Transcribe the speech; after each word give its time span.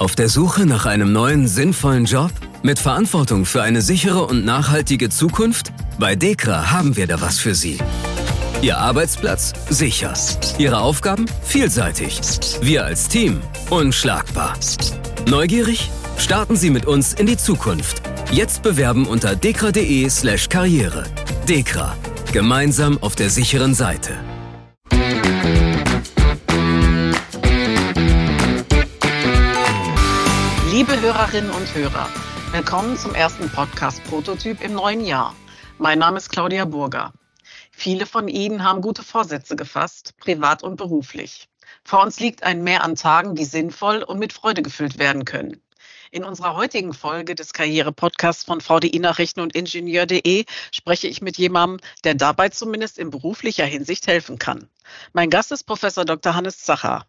Auf 0.00 0.14
der 0.14 0.30
Suche 0.30 0.64
nach 0.64 0.86
einem 0.86 1.12
neuen, 1.12 1.46
sinnvollen 1.46 2.06
Job? 2.06 2.30
Mit 2.62 2.78
Verantwortung 2.78 3.44
für 3.44 3.62
eine 3.62 3.82
sichere 3.82 4.24
und 4.24 4.46
nachhaltige 4.46 5.10
Zukunft? 5.10 5.74
Bei 5.98 6.16
DEKRA 6.16 6.70
haben 6.70 6.96
wir 6.96 7.06
da 7.06 7.20
was 7.20 7.38
für 7.38 7.54
Sie. 7.54 7.76
Ihr 8.62 8.78
Arbeitsplatz? 8.78 9.52
Sicher. 9.68 10.14
Ihre 10.56 10.78
Aufgaben? 10.78 11.26
Vielseitig. 11.42 12.18
Wir 12.62 12.86
als 12.86 13.08
Team? 13.08 13.42
Unschlagbar. 13.68 14.54
Neugierig? 15.28 15.90
Starten 16.16 16.56
Sie 16.56 16.70
mit 16.70 16.86
uns 16.86 17.12
in 17.12 17.26
die 17.26 17.36
Zukunft. 17.36 18.00
Jetzt 18.32 18.62
bewerben 18.62 19.06
unter 19.06 19.36
dekra.de/slash 19.36 20.48
karriere. 20.48 21.04
DEKRA. 21.46 21.94
Gemeinsam 22.32 22.96
auf 23.02 23.16
der 23.16 23.28
sicheren 23.28 23.74
Seite. 23.74 24.14
Liebe 30.90 31.02
Hörerinnen 31.02 31.52
und 31.52 31.72
Hörer, 31.72 32.08
willkommen 32.50 32.96
zum 32.96 33.14
ersten 33.14 33.48
Podcast-Prototyp 33.48 34.60
im 34.60 34.72
neuen 34.72 35.04
Jahr. 35.04 35.36
Mein 35.78 36.00
Name 36.00 36.16
ist 36.16 36.30
Claudia 36.30 36.64
Burger. 36.64 37.12
Viele 37.70 38.06
von 38.06 38.26
Ihnen 38.26 38.64
haben 38.64 38.80
gute 38.80 39.04
Vorsätze 39.04 39.54
gefasst, 39.54 40.14
privat 40.18 40.64
und 40.64 40.74
beruflich. 40.74 41.48
Vor 41.84 42.02
uns 42.02 42.18
liegt 42.18 42.42
ein 42.42 42.64
Mehr 42.64 42.82
an 42.82 42.96
Tagen, 42.96 43.36
die 43.36 43.44
sinnvoll 43.44 44.02
und 44.02 44.18
mit 44.18 44.32
Freude 44.32 44.62
gefüllt 44.62 44.98
werden 44.98 45.24
können. 45.24 45.62
In 46.10 46.24
unserer 46.24 46.56
heutigen 46.56 46.92
Folge 46.92 47.36
des 47.36 47.52
Karriere-Podcasts 47.52 48.42
von 48.42 48.60
VDI-Nachrichten 48.60 49.42
und 49.42 49.54
Ingenieur.de 49.54 50.44
spreche 50.72 51.06
ich 51.06 51.22
mit 51.22 51.38
jemandem, 51.38 51.78
der 52.02 52.14
dabei 52.14 52.48
zumindest 52.48 52.98
in 52.98 53.10
beruflicher 53.10 53.64
Hinsicht 53.64 54.08
helfen 54.08 54.40
kann. 54.40 54.68
Mein 55.12 55.30
Gast 55.30 55.52
ist 55.52 55.62
Professor 55.62 56.04
Dr. 56.04 56.34
Hannes 56.34 56.58
Zacher. 56.58 57.06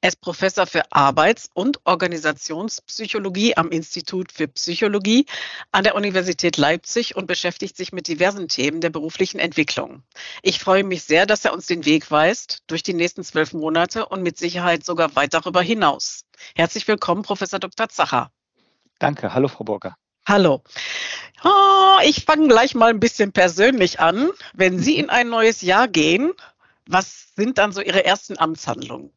Er 0.00 0.08
ist 0.08 0.20
Professor 0.20 0.66
für 0.66 0.90
Arbeits- 0.92 1.50
und 1.54 1.80
Organisationspsychologie 1.84 3.56
am 3.56 3.70
Institut 3.70 4.32
für 4.32 4.48
Psychologie 4.48 5.26
an 5.72 5.84
der 5.84 5.94
Universität 5.94 6.56
Leipzig 6.56 7.16
und 7.16 7.26
beschäftigt 7.26 7.76
sich 7.76 7.92
mit 7.92 8.08
diversen 8.08 8.48
Themen 8.48 8.80
der 8.80 8.90
beruflichen 8.90 9.38
Entwicklung. 9.38 10.02
Ich 10.42 10.58
freue 10.58 10.84
mich 10.84 11.04
sehr, 11.04 11.26
dass 11.26 11.44
er 11.44 11.52
uns 11.52 11.66
den 11.66 11.84
Weg 11.84 12.10
weist 12.10 12.62
durch 12.66 12.82
die 12.82 12.94
nächsten 12.94 13.24
zwölf 13.24 13.52
Monate 13.52 14.06
und 14.06 14.22
mit 14.22 14.38
Sicherheit 14.38 14.84
sogar 14.84 15.14
weit 15.16 15.34
darüber 15.34 15.62
hinaus. 15.62 16.24
Herzlich 16.54 16.86
willkommen, 16.88 17.22
Professor 17.22 17.58
Dr. 17.58 17.88
Zacher. 17.88 18.30
Danke. 18.98 19.34
Hallo, 19.34 19.48
Frau 19.48 19.64
Burger. 19.64 19.96
Hallo. 20.26 20.62
Oh, 21.42 21.98
ich 22.04 22.24
fange 22.24 22.48
gleich 22.48 22.74
mal 22.74 22.90
ein 22.90 23.00
bisschen 23.00 23.32
persönlich 23.32 24.00
an. 24.00 24.28
Wenn 24.52 24.78
Sie 24.78 24.98
in 24.98 25.08
ein 25.08 25.28
neues 25.28 25.62
Jahr 25.62 25.88
gehen, 25.88 26.32
was 26.86 27.34
sind 27.34 27.58
dann 27.58 27.72
so 27.72 27.80
Ihre 27.80 28.04
ersten 28.04 28.38
Amtshandlungen? 28.38 29.12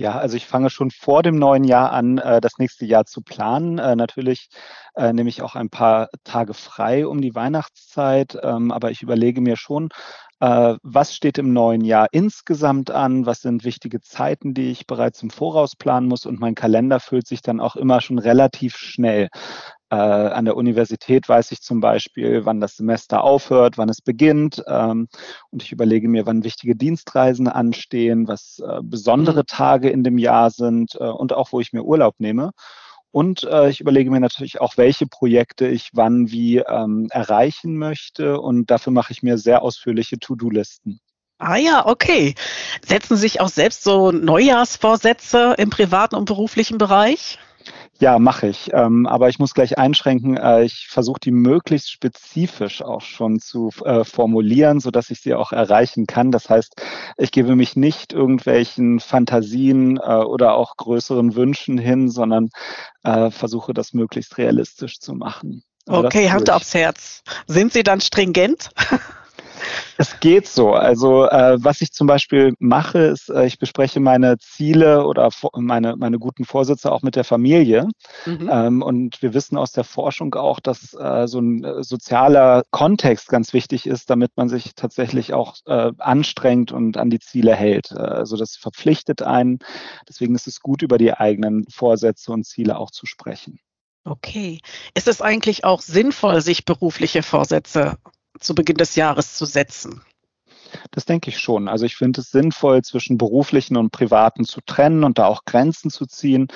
Ja, 0.00 0.16
also 0.16 0.36
ich 0.36 0.46
fange 0.46 0.70
schon 0.70 0.92
vor 0.92 1.24
dem 1.24 1.40
neuen 1.40 1.64
Jahr 1.64 1.90
an, 1.90 2.18
äh, 2.18 2.40
das 2.40 2.52
nächste 2.58 2.86
Jahr 2.86 3.04
zu 3.04 3.20
planen. 3.20 3.78
Äh, 3.78 3.96
natürlich 3.96 4.48
äh, 4.94 5.12
nehme 5.12 5.28
ich 5.28 5.42
auch 5.42 5.56
ein 5.56 5.70
paar 5.70 6.08
Tage 6.22 6.54
frei 6.54 7.04
um 7.04 7.20
die 7.20 7.34
Weihnachtszeit, 7.34 8.38
ähm, 8.44 8.70
aber 8.70 8.92
ich 8.92 9.02
überlege 9.02 9.40
mir 9.40 9.56
schon, 9.56 9.88
was 10.40 11.16
steht 11.16 11.36
im 11.36 11.52
neuen 11.52 11.80
Jahr 11.84 12.06
insgesamt 12.12 12.92
an, 12.92 13.26
was 13.26 13.40
sind 13.40 13.64
wichtige 13.64 14.00
Zeiten, 14.00 14.54
die 14.54 14.70
ich 14.70 14.86
bereits 14.86 15.20
im 15.24 15.30
Voraus 15.30 15.74
planen 15.74 16.06
muss 16.06 16.26
und 16.26 16.38
mein 16.38 16.54
Kalender 16.54 17.00
füllt 17.00 17.26
sich 17.26 17.42
dann 17.42 17.58
auch 17.58 17.74
immer 17.74 18.00
schon 18.00 18.20
relativ 18.20 18.76
schnell. 18.76 19.30
Äh, 19.90 19.96
an 19.96 20.44
der 20.44 20.56
Universität 20.56 21.28
weiß 21.28 21.52
ich 21.52 21.62
zum 21.62 21.80
Beispiel, 21.80 22.44
wann 22.44 22.60
das 22.60 22.76
Semester 22.76 23.24
aufhört, 23.24 23.78
wann 23.78 23.88
es 23.88 24.02
beginnt. 24.02 24.62
Ähm, 24.66 25.08
und 25.50 25.62
ich 25.62 25.72
überlege 25.72 26.08
mir, 26.08 26.26
wann 26.26 26.44
wichtige 26.44 26.76
Dienstreisen 26.76 27.48
anstehen, 27.48 28.28
was 28.28 28.58
äh, 28.58 28.80
besondere. 28.82 29.46
Tage 29.46 29.88
in 29.88 30.04
dem 30.04 30.18
Jahr 30.18 30.50
sind 30.50 30.94
äh, 30.96 31.04
und 31.04 31.32
auch, 31.32 31.52
wo 31.52 31.60
ich 31.60 31.72
mir 31.72 31.84
Urlaub 31.84 32.16
nehme. 32.18 32.50
Und 33.10 33.44
äh, 33.44 33.70
ich 33.70 33.80
überlege 33.80 34.10
mir 34.10 34.20
natürlich 34.20 34.60
auch, 34.60 34.76
welche 34.76 35.06
Projekte 35.06 35.66
ich 35.66 35.90
wann 35.94 36.30
wie 36.30 36.58
ähm, 36.58 37.08
erreichen 37.10 37.78
möchte. 37.78 38.40
Und 38.40 38.70
dafür 38.70 38.92
mache 38.92 39.12
ich 39.12 39.22
mir 39.22 39.38
sehr 39.38 39.62
ausführliche 39.62 40.18
To-Do-Listen. 40.18 41.00
Ah 41.38 41.56
ja, 41.56 41.86
okay. 41.86 42.34
Setzen 42.84 43.16
sich 43.16 43.40
auch 43.40 43.48
selbst 43.48 43.84
so 43.84 44.10
Neujahrsvorsätze 44.12 45.54
im 45.56 45.70
privaten 45.70 46.16
und 46.16 46.26
beruflichen 46.26 46.78
Bereich? 46.78 47.38
Ja, 48.00 48.18
mache 48.18 48.48
ich. 48.48 48.70
Ähm, 48.72 49.06
aber 49.06 49.28
ich 49.28 49.38
muss 49.38 49.54
gleich 49.54 49.76
einschränken. 49.76 50.36
Äh, 50.36 50.64
ich 50.64 50.86
versuche 50.88 51.18
die 51.20 51.32
möglichst 51.32 51.90
spezifisch 51.90 52.82
auch 52.82 53.00
schon 53.00 53.40
zu 53.40 53.70
äh, 53.84 54.04
formulieren, 54.04 54.78
so 54.80 54.90
dass 54.90 55.10
ich 55.10 55.20
sie 55.20 55.34
auch 55.34 55.52
erreichen 55.52 56.06
kann. 56.06 56.30
Das 56.30 56.48
heißt, 56.48 56.80
ich 57.16 57.32
gebe 57.32 57.56
mich 57.56 57.74
nicht 57.74 58.12
irgendwelchen 58.12 59.00
Fantasien 59.00 59.96
äh, 59.96 60.00
oder 60.00 60.54
auch 60.54 60.76
größeren 60.76 61.34
Wünschen 61.34 61.76
hin, 61.78 62.08
sondern 62.08 62.50
äh, 63.02 63.30
versuche 63.30 63.74
das 63.74 63.92
möglichst 63.92 64.38
realistisch 64.38 65.00
zu 65.00 65.14
machen. 65.14 65.64
Aber 65.86 66.06
okay, 66.06 66.30
Hand 66.30 66.50
aufs 66.50 66.74
Herz. 66.74 67.22
Sind 67.46 67.72
Sie 67.72 67.82
dann 67.82 68.00
stringent? 68.00 68.70
Es 69.96 70.20
geht 70.20 70.46
so. 70.46 70.72
Also 70.72 71.26
äh, 71.26 71.56
was 71.58 71.80
ich 71.80 71.92
zum 71.92 72.06
Beispiel 72.06 72.54
mache, 72.58 72.98
ist, 72.98 73.28
äh, 73.30 73.46
ich 73.46 73.58
bespreche 73.58 74.00
meine 74.00 74.38
Ziele 74.38 75.04
oder 75.04 75.30
meine, 75.54 75.96
meine 75.96 76.18
guten 76.18 76.44
Vorsätze 76.44 76.92
auch 76.92 77.02
mit 77.02 77.16
der 77.16 77.24
Familie. 77.24 77.88
Mhm. 78.26 78.50
Ähm, 78.50 78.82
und 78.82 79.20
wir 79.22 79.34
wissen 79.34 79.56
aus 79.56 79.72
der 79.72 79.84
Forschung 79.84 80.34
auch, 80.34 80.60
dass 80.60 80.94
äh, 80.94 81.26
so 81.26 81.40
ein 81.40 81.64
äh, 81.64 81.82
sozialer 81.82 82.62
Kontext 82.70 83.28
ganz 83.28 83.52
wichtig 83.52 83.86
ist, 83.86 84.10
damit 84.10 84.32
man 84.36 84.48
sich 84.48 84.74
tatsächlich 84.74 85.34
auch 85.34 85.56
äh, 85.66 85.92
anstrengt 85.98 86.72
und 86.72 86.96
an 86.96 87.10
die 87.10 87.20
Ziele 87.20 87.54
hält. 87.54 87.90
Äh, 87.92 87.98
also 87.98 88.36
das 88.36 88.56
verpflichtet 88.56 89.22
einen. 89.22 89.58
Deswegen 90.08 90.34
ist 90.34 90.46
es 90.46 90.60
gut, 90.60 90.82
über 90.82 90.98
die 90.98 91.12
eigenen 91.12 91.66
Vorsätze 91.70 92.32
und 92.32 92.44
Ziele 92.44 92.78
auch 92.78 92.90
zu 92.90 93.06
sprechen. 93.06 93.58
Okay. 94.04 94.60
Ist 94.94 95.08
es 95.08 95.20
eigentlich 95.20 95.64
auch 95.64 95.82
sinnvoll, 95.82 96.40
sich 96.40 96.64
berufliche 96.64 97.22
Vorsätze 97.22 97.98
zu 98.38 98.54
Beginn 98.54 98.76
des 98.76 98.94
Jahres 98.96 99.36
zu 99.36 99.44
setzen? 99.44 100.02
Das 100.90 101.06
denke 101.06 101.30
ich 101.30 101.38
schon. 101.38 101.68
Also 101.68 101.86
ich 101.86 101.96
finde 101.96 102.20
es 102.20 102.30
sinnvoll, 102.30 102.82
zwischen 102.82 103.18
beruflichen 103.18 103.76
und 103.76 103.90
privaten 103.90 104.44
zu 104.44 104.60
trennen 104.60 105.04
und 105.04 105.18
da 105.18 105.26
auch 105.26 105.44
Grenzen 105.44 105.90
zu 105.90 106.06
ziehen. 106.06 106.48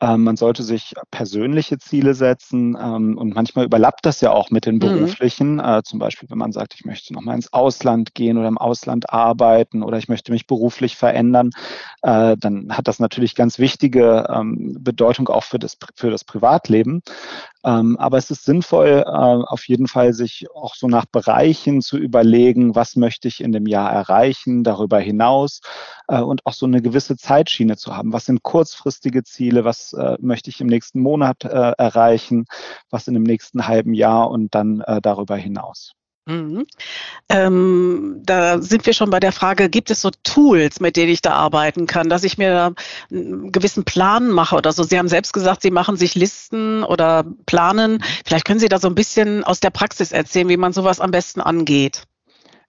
Ähm, 0.00 0.24
man 0.24 0.36
sollte 0.36 0.62
sich 0.62 0.94
persönliche 1.10 1.78
Ziele 1.78 2.14
setzen 2.14 2.76
ähm, 2.80 3.16
und 3.16 3.34
manchmal 3.34 3.64
überlappt 3.64 4.04
das 4.04 4.20
ja 4.20 4.32
auch 4.32 4.50
mit 4.50 4.66
den 4.66 4.76
mhm. 4.76 4.80
beruflichen. 4.80 5.54
Mhm. 5.54 5.60
Äh, 5.60 5.82
zum 5.84 5.98
Beispiel, 5.98 6.28
wenn 6.30 6.38
man 6.38 6.52
sagt, 6.52 6.74
ich 6.74 6.84
möchte 6.84 7.14
nochmal 7.14 7.36
ins 7.36 7.52
Ausland 7.52 8.14
gehen 8.14 8.36
oder 8.36 8.48
im 8.48 8.58
Ausland 8.58 9.10
arbeiten 9.10 9.82
oder 9.82 9.98
ich 9.98 10.08
möchte 10.08 10.32
mich 10.32 10.46
beruflich 10.46 10.96
verändern, 10.96 11.50
äh, 12.02 12.36
dann 12.36 12.76
hat 12.76 12.88
das 12.88 12.98
natürlich 12.98 13.34
ganz 13.34 13.58
wichtige 13.58 14.26
ähm, 14.28 14.76
Bedeutung 14.80 15.28
auch 15.28 15.44
für 15.44 15.58
das, 15.58 15.78
für 15.94 16.10
das 16.10 16.24
Privatleben. 16.24 17.02
Ähm, 17.64 17.96
aber 17.98 18.18
es 18.18 18.30
ist 18.30 18.44
sinnvoll, 18.44 19.04
äh, 19.06 19.10
auf 19.10 19.66
jeden 19.68 19.86
Fall 19.86 20.12
sich 20.12 20.46
auch 20.54 20.74
so 20.74 20.86
nach 20.86 21.06
Bereichen 21.06 21.80
zu 21.80 21.96
überlegen, 21.96 22.74
was 22.74 22.94
möchte 22.96 23.26
ich 23.26 23.40
in 23.40 23.52
dem 23.52 23.66
Jahr 23.66 23.90
erreichen, 23.90 24.64
darüber 24.64 24.98
hinaus 24.98 25.60
äh, 26.08 26.20
und 26.20 26.44
auch 26.44 26.52
so 26.52 26.66
eine 26.66 26.82
gewisse 26.82 27.16
Zeitschiene 27.16 27.76
zu 27.78 27.96
haben. 27.96 28.12
Was 28.12 28.26
sind 28.26 28.42
kurzfristige 28.42 29.24
Ziele? 29.24 29.64
Was 29.64 29.93
äh, 29.96 30.16
möchte 30.20 30.50
ich 30.50 30.60
im 30.60 30.66
nächsten 30.66 31.00
Monat 31.00 31.44
äh, 31.44 31.72
erreichen, 31.78 32.46
was 32.90 33.08
in 33.08 33.14
dem 33.14 33.22
nächsten 33.22 33.66
halben 33.66 33.94
Jahr 33.94 34.30
und 34.30 34.54
dann 34.54 34.80
äh, 34.80 35.00
darüber 35.00 35.36
hinaus. 35.36 35.94
Mhm. 36.26 36.64
Ähm, 37.28 38.22
da 38.24 38.60
sind 38.60 38.86
wir 38.86 38.94
schon 38.94 39.10
bei 39.10 39.20
der 39.20 39.32
Frage, 39.32 39.68
gibt 39.68 39.90
es 39.90 40.00
so 40.00 40.10
Tools, 40.22 40.80
mit 40.80 40.96
denen 40.96 41.12
ich 41.12 41.20
da 41.20 41.32
arbeiten 41.34 41.86
kann, 41.86 42.08
dass 42.08 42.24
ich 42.24 42.38
mir 42.38 42.74
einen 43.10 43.52
gewissen 43.52 43.84
Plan 43.84 44.30
mache 44.30 44.56
oder 44.56 44.72
so? 44.72 44.84
Sie 44.84 44.98
haben 44.98 45.08
selbst 45.08 45.34
gesagt, 45.34 45.60
Sie 45.60 45.70
machen 45.70 45.96
sich 45.96 46.14
Listen 46.14 46.82
oder 46.82 47.24
planen. 47.44 48.02
Vielleicht 48.24 48.46
können 48.46 48.60
Sie 48.60 48.70
da 48.70 48.78
so 48.78 48.88
ein 48.88 48.94
bisschen 48.94 49.44
aus 49.44 49.60
der 49.60 49.70
Praxis 49.70 50.12
erzählen, 50.12 50.48
wie 50.48 50.56
man 50.56 50.72
sowas 50.72 50.98
am 51.00 51.10
besten 51.10 51.42
angeht. 51.42 52.04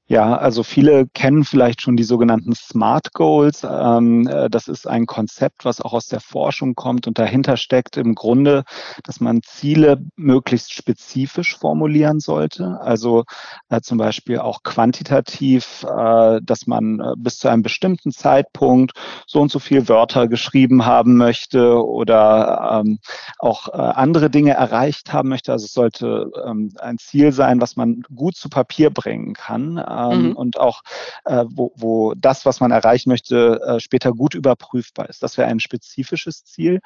Ja, 0.07 0.37
also 0.37 0.61
viele 0.61 1.07
kennen 1.07 1.43
vielleicht 1.45 1.81
schon 1.81 1.97
die 1.97 2.03
sogenannten 2.03 2.53
Smart 2.53 3.11
Goals. 3.13 3.63
Ähm, 3.67 4.27
äh, 4.27 4.51
das 4.51 4.67
ist 4.67 4.87
ein 4.87 5.07
Konzept, 5.07 5.65
was 5.65 5.81
auch 5.81 5.93
aus 5.93 6.05
der 6.05 6.19
Forschung 6.19 6.75
kommt 6.75 7.07
und 7.07 7.17
dahinter 7.17 7.57
steckt 7.57 7.97
im 7.97 8.13
Grunde, 8.13 8.65
dass 9.03 9.19
man 9.19 9.41
Ziele 9.41 9.97
möglichst 10.15 10.73
spezifisch 10.73 11.57
formulieren 11.57 12.19
sollte. 12.19 12.79
Also 12.81 13.23
äh, 13.69 13.81
zum 13.81 13.97
Beispiel 13.97 14.37
auch 14.37 14.61
quantitativ, 14.61 15.83
äh, 15.89 16.39
dass 16.43 16.67
man 16.67 17.01
bis 17.17 17.39
zu 17.39 17.47
einem 17.47 17.63
bestimmten 17.63 18.11
Zeitpunkt 18.11 18.91
so 19.25 19.41
und 19.41 19.51
so 19.51 19.57
viel 19.57 19.89
Wörter 19.89 20.27
geschrieben 20.27 20.85
haben 20.85 21.17
möchte 21.17 21.83
oder 21.83 22.83
ähm, 22.85 22.99
auch 23.39 23.67
äh, 23.69 23.71
andere 23.73 24.29
Dinge 24.29 24.53
erreicht 24.53 25.13
haben 25.13 25.29
möchte. 25.29 25.51
Also 25.51 25.65
es 25.65 25.73
sollte 25.73 26.31
ähm, 26.45 26.71
ein 26.79 26.97
Ziel 26.97 27.31
sein, 27.31 27.61
was 27.61 27.75
man 27.75 28.03
gut 28.13 28.35
zu 28.35 28.49
Papier 28.49 28.89
bringen 28.89 29.33
kann 29.33 29.83
ähm, 29.87 30.29
mhm. 30.29 30.35
und 30.35 30.59
auch 30.59 30.81
äh, 31.25 31.45
wo, 31.49 31.71
wo 31.75 32.13
das, 32.15 32.45
was 32.45 32.59
man 32.59 32.71
erreichen 32.71 33.09
möchte, 33.09 33.61
äh, 33.61 33.79
später 33.79 34.11
gut 34.13 34.33
überprüfbar 34.33 35.09
ist. 35.09 35.23
Das 35.23 35.37
wäre 35.37 35.49
ein 35.49 35.59
spezifisches 35.59 36.43
Ziel. 36.45 36.81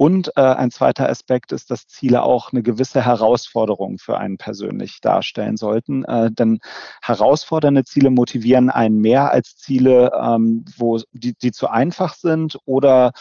Und 0.00 0.32
äh, 0.36 0.40
ein 0.40 0.70
zweiter 0.70 1.10
Aspekt 1.10 1.52
ist, 1.52 1.70
dass 1.70 1.86
Ziele 1.86 2.22
auch 2.22 2.52
eine 2.52 2.62
gewisse 2.62 3.04
Herausforderung 3.04 3.98
für 3.98 4.16
einen 4.16 4.38
persönlich 4.38 5.02
darstellen 5.02 5.58
sollten. 5.58 6.06
Äh, 6.06 6.32
denn 6.32 6.60
herausfordernde 7.02 7.84
Ziele 7.84 8.08
motivieren 8.08 8.70
einen 8.70 9.02
mehr 9.02 9.30
als 9.30 9.56
Ziele, 9.56 10.10
ähm, 10.18 10.64
wo 10.78 10.98
die, 11.12 11.34
die 11.34 11.52
zu 11.52 11.68
einfach 11.68 12.14
sind 12.14 12.58
oder 12.64 13.12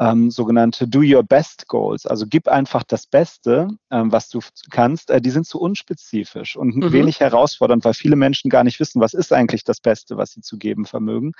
ähm, 0.00 0.32
sogenannte 0.32 0.88
Do 0.88 1.02
Your 1.04 1.22
Best 1.22 1.68
Goals. 1.68 2.04
Also 2.04 2.26
gib 2.28 2.48
einfach 2.48 2.82
das 2.82 3.06
Beste, 3.06 3.68
ähm, 3.92 4.10
was 4.10 4.28
du 4.28 4.40
kannst. 4.72 5.10
Äh, 5.10 5.20
die 5.20 5.30
sind 5.30 5.46
zu 5.46 5.60
unspezifisch 5.60 6.56
und 6.56 6.74
mhm. 6.74 6.92
wenig 6.92 7.20
herausfordernd, 7.20 7.84
weil 7.84 7.94
viele 7.94 8.16
Menschen 8.16 8.48
gar 8.48 8.64
nicht 8.64 8.80
wissen, 8.80 9.00
was 9.00 9.14
ist 9.14 9.32
eigentlich 9.32 9.62
das 9.62 9.78
Beste, 9.78 10.16
was 10.16 10.32
sie 10.32 10.40
zu 10.40 10.58
geben 10.58 10.84
vermögen. 10.84 11.30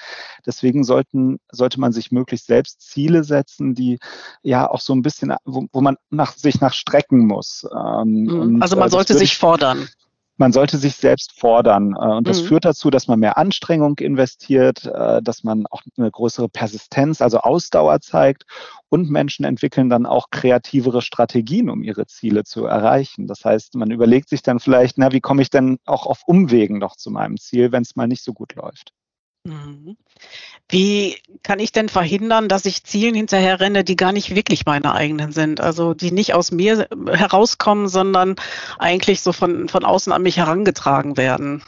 Deswegen 0.46 0.84
sollten, 0.84 1.40
sollte 1.50 1.80
man 1.80 1.90
sich 1.90 2.12
möglichst 2.12 2.46
selbst 2.46 2.80
Ziele 2.80 3.24
setzen, 3.24 3.74
die 3.74 3.98
ja 4.44 4.70
auch 4.70 4.83
so 4.84 4.94
ein 4.94 5.02
bisschen, 5.02 5.34
wo, 5.44 5.66
wo 5.72 5.80
man 5.80 5.96
nach, 6.10 6.32
sich 6.32 6.60
nach 6.60 6.72
strecken 6.72 7.26
muss. 7.26 7.66
Ähm, 7.74 8.24
mhm. 8.24 8.62
also 8.62 8.76
man 8.76 8.88
äh, 8.88 8.90
sollte 8.90 9.14
sich 9.14 9.36
fordern 9.36 9.88
man 10.36 10.52
sollte 10.52 10.78
sich 10.78 10.96
selbst 10.96 11.38
fordern. 11.38 11.94
Äh, 11.94 12.16
und 12.16 12.28
das 12.28 12.42
mhm. 12.42 12.46
führt 12.46 12.64
dazu, 12.64 12.90
dass 12.90 13.08
man 13.08 13.20
mehr 13.20 13.38
Anstrengung 13.38 13.98
investiert, 13.98 14.84
äh, 14.86 15.22
dass 15.22 15.44
man 15.44 15.66
auch 15.70 15.82
eine 15.96 16.10
größere 16.10 16.48
Persistenz, 16.48 17.20
also 17.20 17.38
Ausdauer 17.38 18.00
zeigt. 18.00 18.44
Und 18.88 19.10
Menschen 19.10 19.44
entwickeln 19.44 19.88
dann 19.88 20.06
auch 20.06 20.30
kreativere 20.30 21.02
Strategien, 21.02 21.70
um 21.70 21.82
ihre 21.82 22.06
Ziele 22.06 22.44
zu 22.44 22.64
erreichen. 22.64 23.26
Das 23.26 23.44
heißt, 23.44 23.74
man 23.74 23.90
überlegt 23.90 24.28
sich 24.28 24.42
dann 24.42 24.60
vielleicht, 24.60 24.98
na, 24.98 25.12
wie 25.12 25.20
komme 25.20 25.42
ich 25.42 25.50
denn 25.50 25.78
auch 25.84 26.06
auf 26.06 26.22
Umwegen 26.26 26.78
noch 26.78 26.96
zu 26.96 27.10
meinem 27.10 27.36
Ziel, 27.38 27.72
wenn 27.72 27.82
es 27.82 27.96
mal 27.96 28.06
nicht 28.06 28.24
so 28.24 28.32
gut 28.32 28.54
läuft. 28.54 28.92
Mhm. 29.44 29.96
Wie 30.68 31.16
kann 31.42 31.58
ich 31.58 31.72
denn 31.72 31.90
verhindern, 31.90 32.48
dass 32.48 32.64
ich 32.64 32.84
Zielen 32.84 33.14
hinterher 33.14 33.60
renne, 33.60 33.84
die 33.84 33.96
gar 33.96 34.12
nicht 34.12 34.34
wirklich 34.34 34.64
meine 34.64 34.94
eigenen 34.94 35.32
sind? 35.32 35.60
Also 35.60 35.92
die 35.92 36.10
nicht 36.10 36.32
aus 36.34 36.50
mir 36.50 36.88
herauskommen, 37.06 37.88
sondern 37.88 38.36
eigentlich 38.78 39.20
so 39.20 39.32
von, 39.32 39.68
von 39.68 39.84
außen 39.84 40.12
an 40.12 40.22
mich 40.22 40.38
herangetragen 40.38 41.16
werden. 41.18 41.62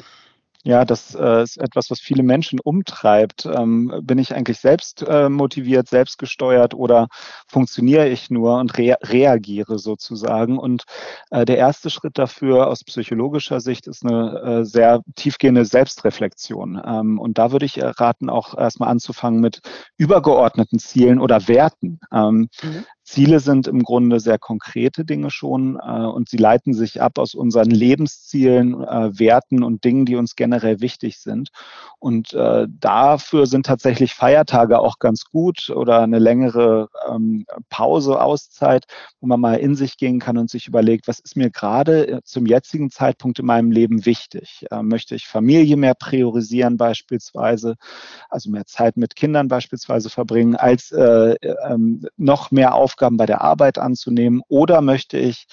Ja, 0.67 0.85
das 0.85 1.15
äh, 1.15 1.45
ist 1.45 1.59
etwas, 1.59 1.93
was 1.93 2.01
viele 2.01 2.25
Menschen 2.25 2.59
umtreibt. 2.59 3.47
Ähm, 3.47 4.01
bin 4.03 4.19
ich 4.19 4.35
eigentlich 4.35 4.59
selbst 4.59 5.01
äh, 5.03 5.29
motiviert, 5.29 5.89
selbst 5.89 6.19
gesteuert 6.19 6.75
oder 6.75 7.07
funktioniere 7.47 8.09
ich 8.09 8.31
nur 8.31 8.59
und 8.59 8.77
rea 8.77 8.97
reagiere 9.01 9.79
sozusagen? 9.79 10.59
Und 10.59 10.83
äh, 11.31 11.45
der 11.45 11.59
erste 11.59 11.89
Schritt 11.89 12.19
dafür 12.19 12.67
aus 12.67 12.83
psychologischer 12.83 13.61
Sicht 13.61 13.87
ist 13.87 14.05
eine 14.05 14.41
äh, 14.41 14.65
sehr 14.65 15.03
tiefgehende 15.15 15.65
Selbstreflexion. 15.65 16.83
Ähm, 16.85 17.21
und 17.21 17.39
da 17.39 17.53
würde 17.53 17.65
ich 17.65 17.81
raten, 17.81 18.29
auch 18.29 18.59
erstmal 18.59 18.89
anzufangen 18.89 19.39
mit 19.39 19.61
übergeordneten 19.99 20.81
Zielen 20.81 21.21
oder 21.21 21.47
Werten. 21.47 22.01
Ähm, 22.13 22.49
mhm. 22.61 22.85
Ziele 23.07 23.39
sind 23.39 23.69
im 23.69 23.85
Grunde 23.85 24.19
sehr 24.19 24.39
konkrete 24.39 25.05
Dinge 25.05 25.31
schon 25.31 25.77
äh, 25.77 26.05
und 26.07 26.29
sie 26.29 26.39
leiten 26.39 26.75
sich 26.75 27.01
ab 27.01 27.19
aus 27.19 27.35
unseren 27.35 27.71
Lebenszielen, 27.71 28.83
äh, 28.83 29.17
Werten 29.17 29.63
und 29.63 29.85
Dingen, 29.85 30.07
die 30.07 30.17
uns 30.17 30.35
generell 30.35 30.81
wichtig 30.81 31.19
sind. 31.19 31.51
Und 32.01 32.35
äh, 32.35 32.67
dafür 32.69 33.47
sind 33.47 33.65
tatsächlich 33.65 34.13
Feiertage 34.13 34.81
auch 34.81 34.99
ganz 34.99 35.25
gut 35.25 35.71
oder 35.71 36.01
eine 36.03 36.19
längere 36.19 36.89
ähm, 37.09 37.47
Pause, 37.71 38.21
Auszeit, 38.21 38.87
wo 39.21 39.29
man 39.29 39.41
mal 39.41 39.55
in 39.55 39.77
sich 39.77 39.99
gehen 39.99 40.19
kann 40.19 40.37
und 40.37 40.51
sich 40.51 40.67
überlegt, 40.67 41.07
was 41.07 41.21
ist 41.21 41.37
mir 41.37 41.51
gerade 41.51 42.09
äh, 42.09 42.21
zum 42.25 42.45
jetzigen 42.45 42.91
Zeitpunkt 42.91 43.39
in 43.39 43.47
meinem 43.47 43.71
Leben 43.71 44.05
wichtig? 44.05 44.67
Äh, 44.73 44.83
möchte 44.83 45.15
ich 45.15 45.29
Familie 45.29 45.77
mehr 45.77 45.95
priorisieren 45.95 46.77
beispielsweise, 46.77 47.77
also 48.31 48.51
mehr 48.51 48.67
Zeit 48.67 48.97
mit 48.97 49.15
Kindern 49.15 49.47
beispielsweise 49.47 50.11
verbringen, 50.11 50.57
als 50.57 50.91
äh, 50.91 51.35
äh, 51.35 51.79
noch 52.17 52.51
mehr 52.51 52.75
auf 52.75 52.96
Aufgaben 52.97 53.19
bei 53.19 53.27
der 53.27 53.43
Arbeit 53.43 53.79
anzunehmen 53.79 54.41
oder 54.49 54.81
möchte 54.81 55.19
ich 55.19 55.47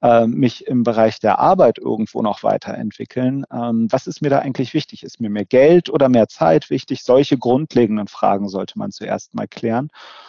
äh, 0.00 0.28
mich 0.28 0.68
im 0.68 0.84
Bereich 0.84 1.18
der 1.18 1.40
Arbeit 1.40 1.78
irgendwo 1.78 2.22
noch 2.22 2.44
weiterentwickeln? 2.44 3.44
Ähm, 3.52 3.88
was 3.90 4.06
ist 4.06 4.22
mir 4.22 4.30
da 4.30 4.38
eigentlich 4.38 4.74
wichtig? 4.74 5.02
Ist 5.02 5.20
mir 5.20 5.28
mehr 5.28 5.44
Geld 5.44 5.90
oder 5.90 6.08
mehr 6.08 6.28
Zeit 6.28 6.70
wichtig? 6.70 7.02
Solche 7.02 7.36
grundlegenden 7.36 8.06
Fragen 8.06 8.48
sollte 8.48 8.78
man 8.78 8.92
zuerst 8.92 9.34
mal 9.34 9.48
klären. 9.48 9.88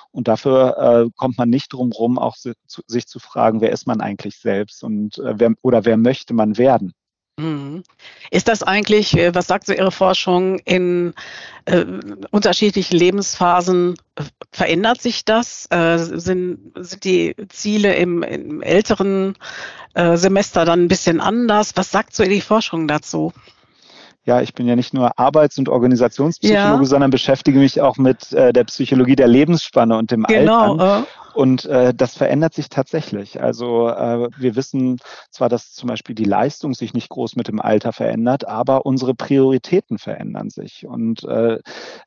Und 0.09 0.27
dafür 0.27 1.05
äh, 1.05 1.11
kommt 1.15 1.37
man 1.37 1.49
nicht 1.51 1.71
drum 1.71 1.91
rum, 1.91 2.17
auch 2.17 2.35
si 2.35 2.53
zu, 2.65 2.81
sich 2.87 3.05
zu 3.05 3.19
fragen, 3.19 3.61
wer 3.61 3.71
ist 3.71 3.85
man 3.85 4.01
eigentlich 4.01 4.37
selbst 4.39 4.83
und 4.83 5.19
äh, 5.19 5.35
wer, 5.37 5.53
oder 5.61 5.85
wer 5.85 5.97
möchte 5.97 6.33
man 6.33 6.57
werden? 6.57 6.93
Mhm. 7.37 7.83
Ist 8.31 8.47
das 8.47 8.63
eigentlich, 8.63 9.17
äh, 9.17 9.35
was 9.35 9.47
sagt 9.47 9.65
so 9.65 9.73
Ihre 9.73 9.91
Forschung, 9.91 10.59
in 10.59 11.13
äh, 11.65 11.83
unterschiedlichen 12.31 12.95
Lebensphasen 12.95 13.95
äh, 14.15 14.23
verändert 14.51 15.01
sich 15.01 15.25
das? 15.25 15.67
Äh, 15.69 15.97
sind, 15.97 16.71
sind 16.75 17.03
die 17.03 17.35
Ziele 17.49 17.95
im, 17.95 18.23
im 18.23 18.61
älteren 18.61 19.35
äh, 19.95 20.15
Semester 20.15 20.63
dann 20.63 20.83
ein 20.83 20.87
bisschen 20.87 21.19
anders? 21.19 21.71
Was 21.75 21.91
sagt 21.91 22.15
so 22.15 22.23
die 22.23 22.41
Forschung 22.41 22.87
dazu? 22.87 23.33
ja, 24.25 24.41
ich 24.41 24.53
bin 24.53 24.67
ja 24.67 24.75
nicht 24.75 24.93
nur 24.93 25.17
Arbeits- 25.19 25.57
und 25.57 25.69
Organisationspsychologe, 25.69 26.83
ja. 26.83 26.85
sondern 26.85 27.11
beschäftige 27.11 27.59
mich 27.59 27.79
auch 27.81 27.97
mit 27.97 28.33
äh, 28.33 28.51
der 28.51 28.63
Psychologie 28.63 29.15
der 29.15 29.27
Lebensspanne 29.27 29.97
und 29.97 30.09
dem 30.11 30.23
genau, 30.23 30.73
Altern. 30.73 31.05
Und 31.35 31.65
äh, 31.65 31.93
das 31.93 32.15
verändert 32.15 32.53
sich 32.53 32.69
tatsächlich. 32.69 33.41
Also 33.41 33.89
äh, 33.89 34.29
wir 34.37 34.55
wissen 34.55 34.99
zwar, 35.29 35.49
dass 35.49 35.73
zum 35.73 35.89
Beispiel 35.89 36.15
die 36.15 36.23
Leistung 36.23 36.73
sich 36.73 36.93
nicht 36.93 37.09
groß 37.09 37.35
mit 37.35 37.49
dem 37.49 37.59
Alter 37.59 37.91
verändert, 37.91 38.47
aber 38.47 38.85
unsere 38.85 39.13
Prioritäten 39.15 39.97
verändern 39.97 40.49
sich. 40.49 40.87
Und 40.87 41.25
äh, 41.25 41.59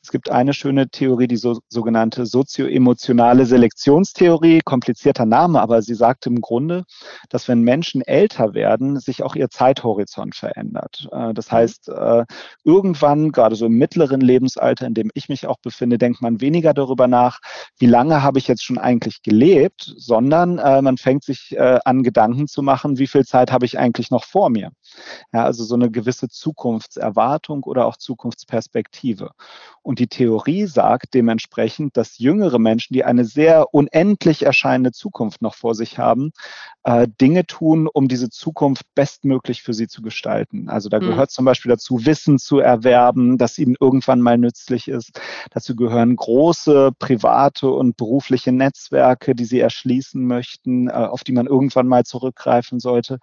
es 0.03 0.11
gibt 0.11 0.31
eine 0.31 0.55
schöne 0.55 0.89
Theorie, 0.89 1.29
die 1.29 1.37
so, 1.37 1.59
sogenannte 1.69 2.25
sozioemotionale 2.25 3.45
Selektionstheorie, 3.45 4.61
komplizierter 4.65 5.27
Name, 5.27 5.61
aber 5.61 5.83
sie 5.83 5.95
sagt 5.95 6.25
im 6.25 6.41
Grunde, 6.41 6.85
dass 7.29 7.49
wenn 7.49 7.61
Menschen 7.61 8.01
älter 8.01 8.55
werden, 8.55 8.99
sich 8.99 9.23
auch 9.23 9.37
ihr 9.37 9.51
Zeithorizont 9.51 10.37
verändert. 10.37 11.07
Äh, 11.13 11.35
das 11.35 11.51
mhm. 11.51 11.57
heißt, 11.57 11.89
äh, 11.91 12.25
irgendwann, 12.65 13.31
gerade 13.33 13.57
so 13.57 13.67
im 13.67 13.75
mittleren 13.75 14.23
Lebensalter, 14.23 14.87
in 14.87 14.95
dem 14.95 15.11
ich 15.13 15.29
mich 15.29 15.47
auch 15.47 15.59
befinde, 15.63 15.99
denkt 15.99 16.23
man 16.23 16.41
weniger 16.41 16.73
darüber 16.73 17.09
nach, 17.09 17.41
wie 17.79 17.85
lange 17.85 18.23
habe 18.23 18.39
ich 18.39 18.49
jetzt 18.49 18.65
schon 18.65 18.79
eigentlich 18.79 19.18
nicht 19.19 19.25
gelebt, 19.25 19.95
sondern 19.97 20.59
äh, 20.59 20.83
man 20.83 20.97
fängt 20.97 21.25
sich 21.25 21.53
äh, 21.57 21.79
an, 21.85 22.03
Gedanken 22.03 22.47
zu 22.47 22.63
machen, 22.63 22.99
wie 22.99 23.07
viel 23.07 23.25
Zeit 23.25 23.53
habe 23.53 23.67
ich 23.67 23.79
eigentlich 23.79 24.11
noch 24.11 24.25
vor 24.25 24.51
mir. 24.51 24.71
Ja, 25.33 25.45
also 25.45 25.65
so 25.65 25.75
eine 25.75 25.91
gewisse 25.91 26.29
Zukunftserwartung 26.29 27.65
oder 27.65 27.87
auch 27.87 27.97
Zukunftsperspektive. 27.97 29.31
Und 29.83 29.99
die 29.99 30.07
Theorie 30.07 30.67
sagt 30.67 31.15
dementsprechend, 31.15 31.97
dass 31.97 32.19
jüngere 32.19 32.59
Menschen, 32.59 32.95
die 32.95 33.05
eine 33.05 33.25
sehr 33.25 33.73
unendlich 33.73 34.45
erscheinende 34.45 34.93
Zukunft 34.93 35.43
noch 35.43 35.55
vor 35.55 35.75
sich 35.75 35.99
haben, 35.99 36.33
äh, 36.85 37.09
Dinge 37.21 37.47
tun, 37.47 37.89
um 37.93 38.09
diese 38.09 38.31
Zukunft 38.31 38.83
bestmöglich 38.95 39.63
für 39.63 39.75
sie 39.75 39.89
zu 39.89 40.03
gestalten. 40.03 40.69
Also 40.69 40.89
da 40.89 41.01
mhm. 41.01 41.07
gehört 41.07 41.31
zum 41.31 41.45
Beispiel 41.45 41.71
dazu, 41.71 42.05
Wissen 42.05 42.39
zu 42.39 42.59
erwerben, 42.59 43.39
das 43.39 43.59
ihnen 43.59 43.77
irgendwann 43.81 44.21
mal 44.21 44.39
nützlich 44.39 44.89
ist. 44.89 45.21
Dazu 45.51 45.75
gehören 45.75 46.17
große 46.17 46.93
private 46.99 47.71
und 47.71 47.97
berufliche 47.97 48.53
Netzwerke, 48.53 49.08
die 49.17 49.45
sie 49.45 49.61
erschließen 49.61 50.25
möchten, 50.25 50.89
äh, 50.89 50.93
auf 50.93 51.25
die 51.25 51.33
man 51.33 51.47
irgendwann 51.47 51.87
mal 51.87 52.05
zurückgreifen 52.05 52.81
sollte. 52.81 53.19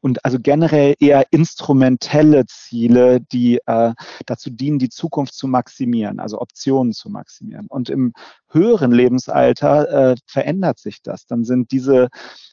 Und 0.00 0.24
also 0.24 0.38
generell 0.40 0.94
eher 1.00 1.24
instrumentelle 1.30 2.46
Ziele, 2.46 3.20
die 3.20 3.58
äh, 3.66 3.92
dazu 4.26 4.50
dienen, 4.50 4.78
die 4.78 4.88
Zukunft 4.88 5.34
zu 5.34 5.48
maximieren, 5.48 6.20
also 6.20 6.40
Optionen 6.40 6.92
zu 6.92 7.10
maximieren. 7.10 7.66
Und 7.68 7.88
im 7.90 8.12
höheren 8.50 8.92
Lebensalter 8.92 10.12
äh, 10.12 10.16
verändert 10.26 10.78
sich 10.78 11.02
das. 11.02 11.26
Dann 11.26 11.44
sind 11.44 11.72
diese 11.72 12.08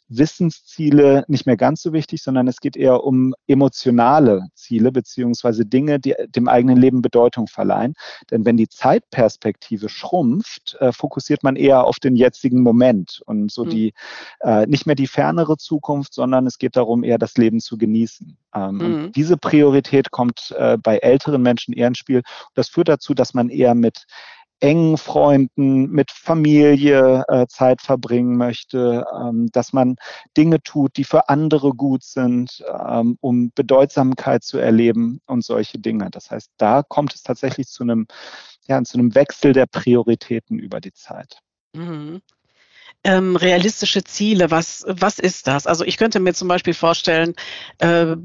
Wissensziele 0.08 1.25
nicht 1.28 1.46
mehr 1.46 1.58
ganz 1.58 1.82
so 1.82 1.94
wichtig, 1.94 2.22
sondern 2.22 2.48
es 2.48 2.60
geht 2.60 2.75
eher 2.75 3.04
um 3.04 3.34
emotionale 3.48 4.48
Ziele 4.54 4.92
beziehungsweise 4.92 5.66
Dinge, 5.66 6.00
die 6.00 6.16
dem 6.28 6.48
eigenen 6.48 6.78
Leben 6.78 7.02
Bedeutung 7.02 7.48
verleihen. 7.48 7.94
Denn 8.32 8.46
wenn 8.46 8.58
die 8.58 8.70
Zeitperspektive 8.70 9.90
schrumpft, 9.90 10.75
äh, 10.80 10.92
fokussiert 10.92 11.44
man 11.44 11.56
eher 11.56 11.86
auf 11.86 12.00
den 12.00 12.16
jetzigen 12.16 12.62
Moment 12.62 12.73
und 13.25 13.51
so 13.51 13.65
mhm. 13.65 13.70
die 13.70 13.94
äh, 14.42 14.65
nicht 14.65 14.86
mehr 14.86 14.96
die 14.96 15.08
fernere 15.08 15.58
Zukunft, 15.58 16.13
sondern 16.13 16.48
es 16.48 16.58
geht 16.58 16.75
darum, 16.75 17.03
eher 17.03 17.18
das 17.18 17.38
Leben 17.38 17.60
zu 17.60 17.77
genießen. 17.77 18.38
Ähm, 18.56 18.77
mhm. 18.77 19.12
diese 19.13 19.38
Priorität 19.38 20.12
kommt 20.12 20.53
äh, 20.58 20.77
bei 20.77 20.98
älteren 20.98 21.42
Menschen 21.42 21.74
eher 21.74 21.88
ins 21.88 21.98
Spiel. 21.98 22.22
Das 22.53 22.70
führt 22.70 22.89
dazu, 22.89 23.13
dass 23.13 23.34
man 23.34 23.50
eher 23.50 23.75
mit 23.75 24.06
engen 24.63 24.98
Freunden, 24.98 25.89
mit 25.89 26.10
Familie 26.10 27.25
äh, 27.27 27.46
Zeit 27.48 27.82
verbringen 27.82 28.38
möchte, 28.38 29.06
ähm, 29.13 29.50
dass 29.51 29.74
man 29.74 29.98
Dinge 30.38 30.63
tut, 30.63 30.96
die 30.96 31.03
für 31.03 31.27
andere 31.27 31.72
gut 31.74 32.03
sind, 32.03 32.63
ähm, 32.88 33.18
um 33.20 33.51
Bedeutsamkeit 33.53 34.44
zu 34.46 34.58
erleben 34.58 35.20
und 35.25 35.44
solche 35.44 35.80
Dinge. 35.80 36.10
Das 36.12 36.32
heißt, 36.32 36.50
da 36.58 36.82
kommt 36.82 37.13
es 37.13 37.24
tatsächlich 37.24 37.68
zu 37.68 37.84
einem, 37.84 38.08
ja, 38.65 38.82
zu 38.84 38.98
einem 38.98 39.13
Wechsel 39.15 39.51
der 39.51 39.65
Prioritäten 39.65 40.58
über 40.60 40.80
die 40.80 40.94
Zeit. 40.94 41.39
Mhm 41.75 42.22
ähm, 43.03 43.36
realistische 43.36 44.03
Ziele, 44.03 44.50
was, 44.51 44.86
was 44.88 45.19
ist 45.19 45.48
das? 45.48 45.67
Also 45.67 45.83
ich 45.83 45.98
könnte 45.98 46.19
mir 46.19 46.33
zum 46.33 46.48
Beispiel 46.48 46.74
vorstellen, 46.74 47.36
äh, 47.79 48.15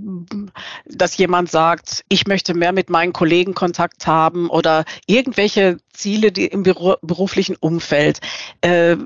dass 0.86 1.16
jemand 1.16 1.50
sagt, 1.50 2.04
ich 2.08 2.26
möchte 2.26 2.54
mehr 2.54 2.72
mit 2.72 2.88
meinen 2.88 3.12
Kollegen 3.12 3.54
Kontakt 3.54 4.06
haben 4.06 4.48
oder 4.48 4.84
irgendwelche 5.06 5.78
Ziele, 5.92 6.30
die 6.30 6.46
im 6.46 6.62
Büro, 6.62 6.96
beruflichen 7.02 7.56
Umfeld. 7.56 8.20
Äh, 8.60 8.96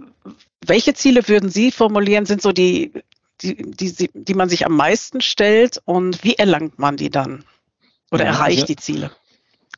welche 0.64 0.94
Ziele 0.94 1.26
würden 1.28 1.48
Sie 1.48 1.72
formulieren, 1.72 2.26
sind 2.26 2.42
so 2.42 2.52
die, 2.52 2.92
die, 3.40 3.56
die, 3.56 4.10
die 4.12 4.34
man 4.34 4.48
sich 4.48 4.66
am 4.66 4.76
meisten 4.76 5.20
stellt 5.20 5.80
und 5.84 6.22
wie 6.22 6.34
erlangt 6.34 6.78
man 6.78 6.96
die 6.96 7.10
dann 7.10 7.44
oder 8.10 8.24
ja, 8.24 8.32
erreicht 8.32 8.62
also, 8.62 8.66
die 8.66 8.76
Ziele? 8.76 9.10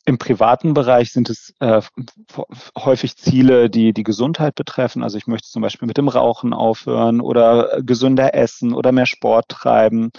Im 0.07 0.19
privaten 0.19 0.75
Bereich 0.75 1.13
sind 1.13 1.31
es 1.31 1.55
äh, 1.61 1.81
häufig 2.77 3.17
Ziele, 3.17 3.71
die 3.71 3.95
die 3.95 4.03
Gesundheit 4.03 4.55
betreffen. 4.55 5.03
Also 5.03 5.17
ich 5.17 5.27
möchte 5.27 5.49
zum 5.49 5.63
Beispiel 5.63 5.87
mit 5.89 5.97
dem 5.97 6.09
Rauchen 6.09 6.53
aufhören 6.53 7.23
oder 7.23 7.81
gesünder 7.83 8.35
essen 8.35 8.75
oder 8.75 8.93
mehr 8.93 9.07
Sport 9.07 9.49
treiben. 9.49 10.11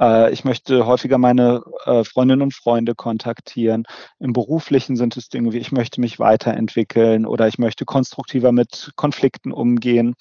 Äh, 0.00 0.32
ich 0.32 0.44
möchte 0.44 0.86
häufiger 0.86 1.18
meine 1.18 1.62
äh, 1.84 2.04
Freundinnen 2.04 2.42
und 2.42 2.54
Freunde 2.54 2.94
kontaktieren. 2.94 3.84
Im 4.18 4.32
beruflichen 4.32 4.96
sind 4.96 5.16
es 5.16 5.28
Dinge 5.28 5.52
wie, 5.52 5.58
ich 5.58 5.72
möchte 5.72 6.00
mich 6.00 6.18
weiterentwickeln 6.18 7.26
oder 7.26 7.46
ich 7.46 7.58
möchte 7.58 7.84
konstruktiver 7.84 8.52
mit 8.52 8.92
Konflikten 8.96 9.52
umgehen. 9.52 10.14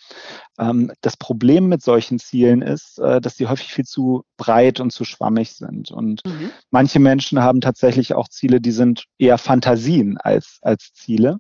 Ähm, 0.60 0.92
das 1.02 1.18
Problem 1.18 1.70
mit 1.70 1.82
solchen 1.82 2.20
Zielen 2.20 2.62
ist, 2.62 3.00
äh, 3.00 3.22
dass 3.22 3.38
sie 3.38 3.48
häufig 3.48 3.74
viel 3.74 3.86
zu 3.86 4.24
breit 4.38 4.80
und 4.80 4.92
zu 4.92 5.06
schwammig 5.06 5.54
sind. 5.54 5.92
Und 5.92 6.26
mhm. 6.26 6.52
manche 6.70 7.00
Menschen 7.00 7.42
haben 7.42 7.62
tatsächlich 7.62 8.14
auch 8.14 8.28
Ziele, 8.28 8.60
die 8.60 8.72
sind 8.72 9.06
eher 9.18 9.38
Fantasien 9.38 10.18
als, 10.18 10.60
als 10.62 10.92
Ziele. 10.94 11.38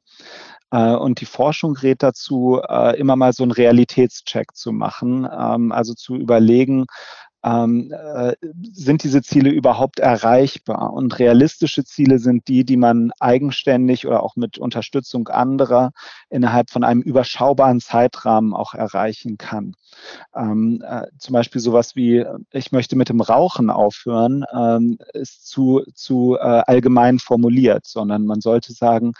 Und 0.71 1.19
die 1.19 1.25
Forschung 1.25 1.75
rät 1.77 2.03
dazu, 2.03 2.61
immer 2.95 3.15
mal 3.15 3.33
so 3.33 3.41
einen 3.41 3.51
Realitätscheck 3.51 4.55
zu 4.55 4.71
machen, 4.71 5.27
ähm, 5.35 5.71
also 5.71 5.95
zu 5.95 6.15
überlegen, 6.15 6.85
ähm, 7.43 7.91
äh, 7.91 8.35
sind 8.73 9.03
diese 9.03 9.21
Ziele 9.21 9.49
überhaupt 9.49 9.99
erreichbar? 9.99 10.93
Und 10.93 11.19
realistische 11.19 11.83
Ziele 11.83 12.19
sind 12.19 12.47
die, 12.47 12.65
die 12.65 12.77
man 12.77 13.11
eigenständig 13.19 14.05
oder 14.07 14.23
auch 14.23 14.35
mit 14.35 14.57
Unterstützung 14.57 15.27
anderer 15.27 15.91
innerhalb 16.29 16.69
von 16.69 16.83
einem 16.83 17.01
überschaubaren 17.01 17.79
Zeitrahmen 17.79 18.53
auch 18.53 18.73
erreichen 18.73 19.37
kann. 19.37 19.75
Ähm, 20.35 20.83
äh, 20.85 21.07
zum 21.17 21.33
Beispiel 21.33 21.61
sowas 21.61 21.95
wie, 21.95 22.25
ich 22.51 22.71
möchte 22.71 22.95
mit 22.95 23.09
dem 23.09 23.21
Rauchen 23.21 23.69
aufhören, 23.69 24.43
ähm, 24.53 24.97
ist 25.13 25.47
zu, 25.47 25.83
zu 25.93 26.37
äh, 26.37 26.63
allgemein 26.67 27.19
formuliert, 27.19 27.85
sondern 27.85 28.25
man 28.25 28.41
sollte 28.41 28.73
sagen, 28.73 29.13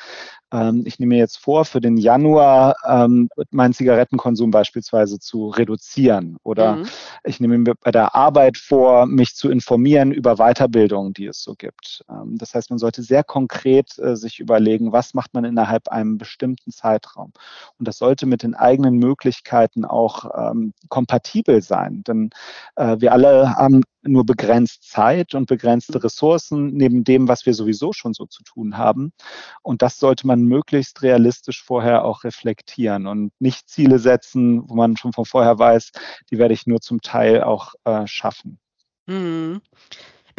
ähm, 0.51 0.83
ich 0.85 0.99
nehme 0.99 1.15
mir 1.15 1.19
jetzt 1.19 1.37
vor, 1.37 1.65
für 1.65 1.81
den 1.81 1.97
Januar 1.97 2.75
ähm, 2.87 3.29
meinen 3.51 3.73
Zigarettenkonsum 3.73 4.51
beispielsweise 4.51 5.19
zu 5.19 5.49
reduzieren. 5.49 6.37
Oder 6.43 6.77
mhm. 6.77 6.87
ich 7.23 7.39
nehme 7.39 7.57
mir 7.57 7.75
bei 7.81 7.91
der 7.91 8.15
Arbeit 8.15 8.57
vor, 8.57 9.05
mich 9.05 9.35
zu 9.35 9.49
informieren 9.49 10.11
über 10.11 10.35
Weiterbildungen, 10.37 11.13
die 11.13 11.27
es 11.27 11.43
so 11.43 11.55
gibt. 11.55 12.03
Ähm, 12.09 12.37
das 12.37 12.55
heißt, 12.55 12.69
man 12.69 12.79
sollte 12.79 13.03
sehr 13.03 13.23
konkret 13.23 13.97
äh, 13.99 14.15
sich 14.15 14.39
überlegen, 14.39 14.91
was 14.91 15.13
macht 15.13 15.33
man 15.33 15.45
innerhalb 15.45 15.87
einem 15.89 16.17
bestimmten 16.17 16.71
Zeitraum. 16.71 17.31
Und 17.77 17.87
das 17.87 17.97
sollte 17.97 18.25
mit 18.25 18.43
den 18.43 18.55
eigenen 18.55 18.95
Möglichkeiten 18.95 19.85
auch 19.85 20.51
ähm, 20.51 20.73
kompatibel 20.89 21.61
sein. 21.61 22.03
Denn 22.07 22.31
äh, 22.75 22.97
wir 22.99 23.13
alle 23.13 23.55
haben 23.55 23.83
nur 24.11 24.25
begrenzt 24.25 24.89
Zeit 24.89 25.35
und 25.35 25.47
begrenzte 25.47 26.03
Ressourcen 26.03 26.73
neben 26.73 27.03
dem, 27.03 27.27
was 27.27 27.45
wir 27.45 27.53
sowieso 27.53 27.93
schon 27.93 28.13
so 28.13 28.25
zu 28.25 28.43
tun 28.43 28.77
haben. 28.77 29.13
Und 29.61 29.81
das 29.81 29.97
sollte 29.97 30.27
man 30.27 30.43
möglichst 30.43 31.01
realistisch 31.01 31.63
vorher 31.63 32.05
auch 32.05 32.23
reflektieren 32.23 33.07
und 33.07 33.31
nicht 33.39 33.69
Ziele 33.69 33.99
setzen, 33.99 34.67
wo 34.67 34.75
man 34.75 34.97
schon 34.97 35.13
von 35.13 35.25
vorher 35.25 35.57
weiß, 35.57 35.91
die 36.31 36.37
werde 36.37 36.53
ich 36.53 36.67
nur 36.67 36.81
zum 36.81 37.01
Teil 37.01 37.43
auch 37.43 37.73
äh, 37.85 38.05
schaffen. 38.07 38.59
Mhm. 39.07 39.61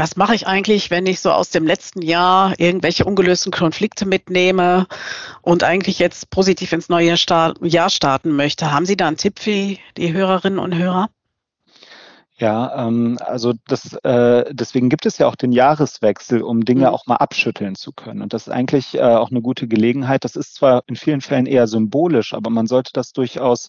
Was 0.00 0.16
mache 0.16 0.34
ich 0.34 0.46
eigentlich, 0.46 0.90
wenn 0.90 1.04
ich 1.04 1.20
so 1.20 1.30
aus 1.30 1.50
dem 1.50 1.66
letzten 1.66 2.00
Jahr 2.00 2.58
irgendwelche 2.58 3.04
ungelösten 3.04 3.52
Konflikte 3.52 4.06
mitnehme 4.06 4.86
und 5.42 5.62
eigentlich 5.62 5.98
jetzt 5.98 6.30
positiv 6.30 6.72
ins 6.72 6.88
neue 6.88 7.14
Jahr 7.62 7.90
starten 7.90 8.34
möchte? 8.34 8.72
Haben 8.72 8.86
Sie 8.86 8.96
da 8.96 9.08
einen 9.08 9.18
Tipp 9.18 9.38
für 9.38 9.76
die 9.98 10.12
Hörerinnen 10.14 10.58
und 10.58 10.74
Hörer? 10.74 11.10
Ja, 12.40 12.87
ähm, 12.87 13.18
also 13.20 13.52
das, 13.66 13.92
äh, 14.02 14.47
deswegen 14.54 14.88
gibt 14.88 15.04
es 15.04 15.18
ja 15.18 15.26
auch 15.26 15.37
den 15.37 15.52
Jahreswechsel, 15.52 16.40
um 16.40 16.64
Dinge 16.64 16.87
mhm. 16.87 16.94
auch 16.94 17.06
mal 17.06 17.16
abschütteln 17.16 17.75
zu 17.75 17.92
können. 17.92 18.23
Und 18.23 18.32
das 18.32 18.47
ist 18.47 18.52
eigentlich 18.52 18.94
äh, 18.94 19.02
auch 19.02 19.30
eine 19.30 19.42
gute 19.42 19.68
Gelegenheit. 19.68 20.25
Das 20.25 20.37
ist 20.37 20.54
zwar 20.54 20.82
in 20.87 20.97
vielen 20.97 21.20
Fällen 21.20 21.44
eher 21.44 21.66
symbolisch, 21.66 22.32
aber 22.32 22.49
man 22.49 22.66
sollte 22.66 22.92
das 22.94 23.12
durchaus 23.12 23.68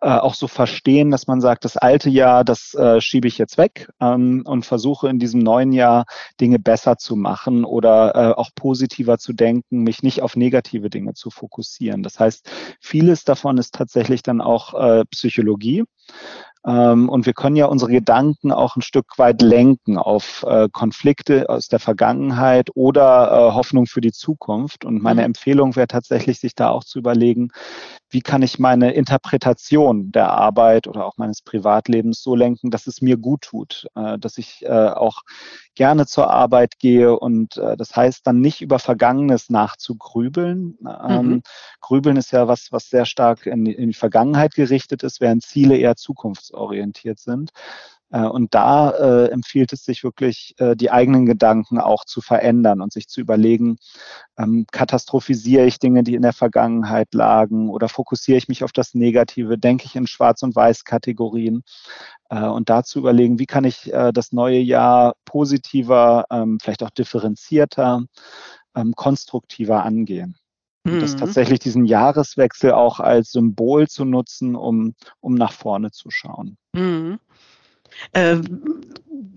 äh, 0.00 0.08
auch 0.08 0.34
so 0.34 0.48
verstehen, 0.48 1.12
dass 1.12 1.28
man 1.28 1.40
sagt, 1.40 1.64
das 1.64 1.76
alte 1.76 2.10
Jahr, 2.10 2.42
das 2.42 2.74
äh, 2.74 3.00
schiebe 3.00 3.28
ich 3.28 3.38
jetzt 3.38 3.56
weg 3.56 3.88
ähm, 4.00 4.42
und 4.44 4.66
versuche 4.66 5.08
in 5.08 5.20
diesem 5.20 5.38
neuen 5.38 5.70
Jahr 5.70 6.04
Dinge 6.40 6.58
besser 6.58 6.96
zu 6.96 7.14
machen 7.14 7.64
oder 7.64 8.16
äh, 8.16 8.34
auch 8.34 8.50
positiver 8.56 9.18
zu 9.18 9.32
denken, 9.32 9.84
mich 9.84 10.02
nicht 10.02 10.22
auf 10.22 10.34
negative 10.34 10.90
Dinge 10.90 11.14
zu 11.14 11.30
fokussieren. 11.30 12.02
Das 12.02 12.18
heißt, 12.18 12.50
vieles 12.80 13.22
davon 13.22 13.58
ist 13.58 13.74
tatsächlich 13.74 14.24
dann 14.24 14.40
auch 14.40 14.74
äh, 14.74 15.04
Psychologie. 15.04 15.84
Ähm, 16.66 17.08
und 17.08 17.26
wir 17.26 17.34
können 17.34 17.56
ja 17.56 17.66
unsere 17.66 17.90
Gedanken 17.90 18.52
auch 18.52 18.76
ein 18.76 18.82
Stück 18.82 19.18
weit 19.18 19.42
lenken 19.42 19.96
auf 19.96 20.44
äh, 20.46 20.68
Konflikte 20.70 21.48
aus 21.48 21.68
der 21.68 21.78
Vergangenheit 21.78 22.70
oder 22.74 23.30
äh, 23.30 23.54
Hoffnung 23.54 23.86
für 23.86 24.00
die 24.00 24.12
Zukunft. 24.12 24.84
Und 24.84 25.02
meine 25.02 25.22
mhm. 25.22 25.26
Empfehlung 25.26 25.76
wäre 25.76 25.88
tatsächlich, 25.88 26.40
sich 26.40 26.54
da 26.54 26.70
auch 26.70 26.84
zu 26.84 26.98
überlegen, 26.98 27.50
wie 28.10 28.20
kann 28.20 28.42
ich 28.42 28.58
meine 28.58 28.92
Interpretation 28.92 30.10
der 30.12 30.30
Arbeit 30.30 30.86
oder 30.86 31.04
auch 31.04 31.18
meines 31.18 31.42
Privatlebens 31.42 32.22
so 32.22 32.34
lenken, 32.34 32.70
dass 32.70 32.86
es 32.86 33.02
mir 33.02 33.16
gut 33.16 33.42
tut, 33.42 33.86
äh, 33.94 34.18
dass 34.18 34.38
ich 34.38 34.64
äh, 34.64 34.68
auch 34.68 35.22
gerne 35.74 36.06
zur 36.06 36.30
Arbeit 36.30 36.78
gehe 36.78 37.18
und 37.18 37.56
äh, 37.56 37.76
das 37.76 37.94
heißt 37.94 38.26
dann 38.26 38.40
nicht 38.40 38.62
über 38.62 38.78
Vergangenes 38.78 39.50
nachzugrübeln. 39.50 40.78
Ähm, 41.08 41.26
mhm. 41.26 41.42
Grübeln 41.80 42.16
ist 42.16 42.32
ja 42.32 42.48
was, 42.48 42.68
was 42.70 42.88
sehr 42.88 43.04
stark 43.04 43.46
in, 43.46 43.66
in 43.66 43.88
die 43.88 43.94
Vergangenheit 43.94 44.54
gerichtet 44.54 45.02
ist, 45.02 45.20
während 45.20 45.42
Ziele 45.42 45.76
eher 45.76 45.96
zukunftsorientiert 45.96 47.18
sind. 47.18 47.50
Äh, 48.10 48.24
und 48.24 48.54
da 48.54 48.90
äh, 48.90 49.30
empfiehlt 49.30 49.72
es 49.72 49.84
sich 49.84 50.04
wirklich, 50.04 50.54
äh, 50.58 50.76
die 50.76 50.90
eigenen 50.90 51.26
Gedanken 51.26 51.78
auch 51.78 52.04
zu 52.04 52.20
verändern 52.20 52.80
und 52.80 52.92
sich 52.92 53.08
zu 53.08 53.20
überlegen, 53.20 53.78
ähm, 54.38 54.66
katastrophisiere 54.70 55.66
ich 55.66 55.78
Dinge, 55.78 56.02
die 56.02 56.14
in 56.14 56.22
der 56.22 56.32
Vergangenheit 56.32 57.12
lagen 57.12 57.68
oder 57.70 57.88
fokussiere 57.88 58.38
ich 58.38 58.48
mich 58.48 58.64
auf 58.64 58.72
das 58.72 58.94
Negative, 58.94 59.58
denke 59.58 59.84
ich 59.86 59.96
in 59.96 60.06
Schwarz- 60.06 60.42
und 60.42 60.56
Weiß-Kategorien 60.56 61.62
äh, 62.30 62.44
und 62.44 62.70
dazu 62.70 62.98
überlegen, 62.98 63.38
wie 63.38 63.46
kann 63.46 63.64
ich 63.64 63.92
äh, 63.92 64.12
das 64.12 64.32
neue 64.32 64.60
Jahr 64.60 65.14
positiver, 65.24 66.24
ähm, 66.30 66.58
vielleicht 66.60 66.82
auch 66.82 66.90
differenzierter, 66.90 68.04
ähm, 68.74 68.94
konstruktiver 68.94 69.84
angehen. 69.84 70.36
Und 70.84 71.02
das 71.02 71.14
mhm. 71.14 71.18
tatsächlich 71.18 71.58
diesen 71.58 71.84
Jahreswechsel 71.84 72.72
auch 72.72 73.00
als 73.00 73.32
Symbol 73.32 73.88
zu 73.88 74.04
nutzen, 74.04 74.56
um, 74.56 74.94
um 75.20 75.34
nach 75.34 75.52
vorne 75.52 75.90
zu 75.90 76.10
schauen. 76.10 76.56
Mhm. 76.72 77.18
Äh, 78.12 78.36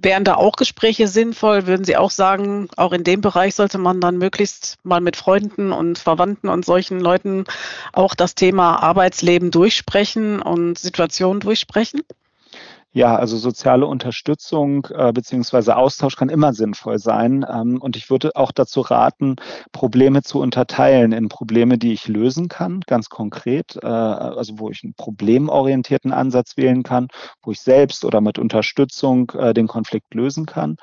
wären 0.03 0.23
da 0.23 0.35
auch 0.35 0.55
Gespräche 0.55 1.07
sinnvoll? 1.07 1.67
Würden 1.67 1.85
Sie 1.85 1.97
auch 1.97 2.11
sagen, 2.11 2.69
auch 2.75 2.91
in 2.91 3.03
dem 3.03 3.21
Bereich 3.21 3.55
sollte 3.55 3.77
man 3.77 4.01
dann 4.01 4.17
möglichst 4.17 4.77
mal 4.83 5.01
mit 5.01 5.15
Freunden 5.15 5.71
und 5.71 5.99
Verwandten 5.99 6.49
und 6.49 6.65
solchen 6.65 6.99
Leuten 6.99 7.45
auch 7.93 8.15
das 8.15 8.35
Thema 8.35 8.81
Arbeitsleben 8.81 9.51
durchsprechen 9.51 10.41
und 10.41 10.77
Situationen 10.79 11.39
durchsprechen? 11.39 12.01
Ja, 12.93 13.15
also 13.15 13.37
soziale 13.37 13.85
Unterstützung 13.85 14.85
äh, 14.93 15.13
beziehungsweise 15.13 15.77
Austausch 15.77 16.17
kann 16.17 16.27
immer 16.27 16.53
sinnvoll 16.53 16.99
sein. 16.99 17.45
Ähm, 17.49 17.81
und 17.81 17.95
ich 17.95 18.09
würde 18.09 18.31
auch 18.35 18.51
dazu 18.51 18.81
raten, 18.81 19.37
Probleme 19.71 20.23
zu 20.23 20.39
unterteilen 20.41 21.13
in 21.13 21.29
Probleme, 21.29 21.77
die 21.77 21.93
ich 21.93 22.09
lösen 22.09 22.49
kann, 22.49 22.81
ganz 22.87 23.07
konkret, 23.07 23.77
äh, 23.81 23.87
also 23.87 24.59
wo 24.59 24.69
ich 24.69 24.83
einen 24.83 24.93
problemorientierten 24.93 26.11
Ansatz 26.11 26.57
wählen 26.57 26.83
kann, 26.83 27.07
wo 27.41 27.51
ich 27.51 27.61
selbst 27.61 28.03
oder 28.03 28.19
mit 28.19 28.37
Unterstützung 28.37 29.31
äh, 29.37 29.53
den 29.53 29.67
Konflikt 29.67 30.13
lösen 30.13 30.45
kann 30.45 30.75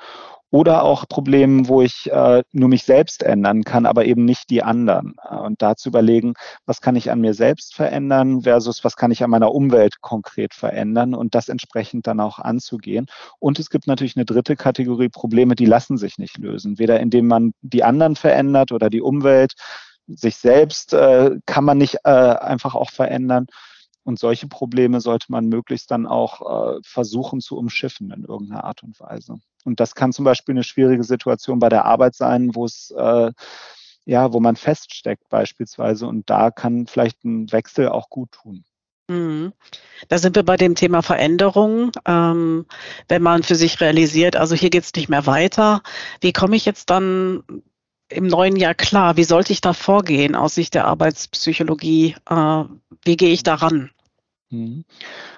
oder 0.51 0.83
auch 0.83 1.07
Problemen, 1.07 1.67
wo 1.67 1.81
ich 1.81 2.11
äh, 2.11 2.43
nur 2.51 2.69
mich 2.69 2.83
selbst 2.83 3.23
ändern 3.23 3.63
kann, 3.63 3.85
aber 3.85 4.05
eben 4.05 4.25
nicht 4.25 4.49
die 4.49 4.63
anderen. 4.63 5.15
Äh, 5.29 5.35
und 5.35 5.61
da 5.61 5.75
zu 5.75 5.89
überlegen, 5.89 6.33
was 6.65 6.81
kann 6.81 6.95
ich 6.95 7.11
an 7.11 7.21
mir 7.21 7.33
selbst 7.33 7.75
verändern 7.75 8.41
versus 8.41 8.83
was 8.83 8.95
kann 8.95 9.11
ich 9.11 9.23
an 9.23 9.29
meiner 9.29 9.51
Umwelt 9.53 10.01
konkret 10.01 10.53
verändern 10.53 11.13
und 11.13 11.35
das 11.35 11.49
entsprechend 11.49 12.07
dann 12.07 12.19
auch 12.19 12.39
anzugehen. 12.39 13.05
Und 13.39 13.59
es 13.59 13.69
gibt 13.69 13.87
natürlich 13.87 14.15
eine 14.15 14.25
dritte 14.25 14.55
Kategorie 14.55 15.09
Probleme, 15.09 15.55
die 15.55 15.65
lassen 15.65 15.97
sich 15.97 16.17
nicht 16.17 16.37
lösen. 16.37 16.79
Weder 16.79 16.99
indem 16.99 17.27
man 17.27 17.53
die 17.61 17.83
anderen 17.83 18.15
verändert 18.15 18.71
oder 18.71 18.89
die 18.89 19.01
Umwelt, 19.01 19.53
sich 20.07 20.37
selbst 20.37 20.93
äh, 20.93 21.37
kann 21.45 21.63
man 21.63 21.77
nicht 21.77 21.97
äh, 22.03 22.09
einfach 22.09 22.73
auch 22.75 22.89
verändern. 22.89 23.47
Und 24.09 24.17
solche 24.17 24.47
Probleme 24.47 25.01
sollte 25.01 25.27
man 25.29 25.49
möglichst 25.49 25.91
dann 25.91 26.07
auch 26.07 26.77
äh, 26.77 26.79
versuchen 26.83 27.41
zu 27.41 27.55
umschiffen 27.55 28.09
in 28.09 28.23
irgendeiner 28.23 28.63
Art 28.63 28.81
und 28.81 28.99
Weise. 28.99 29.37
Und 29.65 29.79
das 29.79 29.93
kann 29.93 30.13
zum 30.13 30.25
Beispiel 30.25 30.53
eine 30.53 30.63
schwierige 30.63 31.03
Situation 31.03 31.59
bei 31.59 31.69
der 31.69 31.85
Arbeit 31.85 32.15
sein, 32.15 32.55
wo 32.55 32.65
es 32.65 32.91
äh, 32.97 33.31
ja, 34.05 34.33
wo 34.33 34.39
man 34.39 34.55
feststeckt 34.55 35.29
beispielsweise. 35.29 36.07
Und 36.07 36.27
da 36.27 36.49
kann 36.49 36.87
vielleicht 36.87 37.23
ein 37.23 37.51
Wechsel 37.51 37.89
auch 37.89 38.09
gut 38.09 38.31
tun. 38.31 38.63
Mhm. 39.09 39.53
Da 40.07 40.17
sind 40.17 40.35
wir 40.35 40.41
bei 40.41 40.57
dem 40.57 40.73
Thema 40.73 41.03
Veränderung. 41.03 41.91
Ähm, 42.07 42.65
wenn 43.09 43.21
man 43.21 43.43
für 43.43 43.53
sich 43.53 43.79
realisiert, 43.79 44.35
also 44.35 44.55
hier 44.55 44.71
geht 44.71 44.85
es 44.85 44.93
nicht 44.95 45.09
mehr 45.09 45.27
weiter, 45.27 45.83
wie 46.19 46.33
komme 46.33 46.55
ich 46.55 46.65
jetzt 46.65 46.89
dann 46.89 47.43
im 48.09 48.25
neuen 48.25 48.55
Jahr 48.55 48.73
klar? 48.73 49.17
Wie 49.17 49.23
sollte 49.23 49.53
ich 49.53 49.61
da 49.61 49.73
vorgehen 49.73 50.35
aus 50.35 50.55
Sicht 50.55 50.73
der 50.73 50.85
Arbeitspsychologie? 50.85 52.15
Äh, 52.27 52.63
wie 53.05 53.17
gehe 53.17 53.33
ich 53.33 53.43
daran? 53.43 53.91
Mhm. 54.51 54.83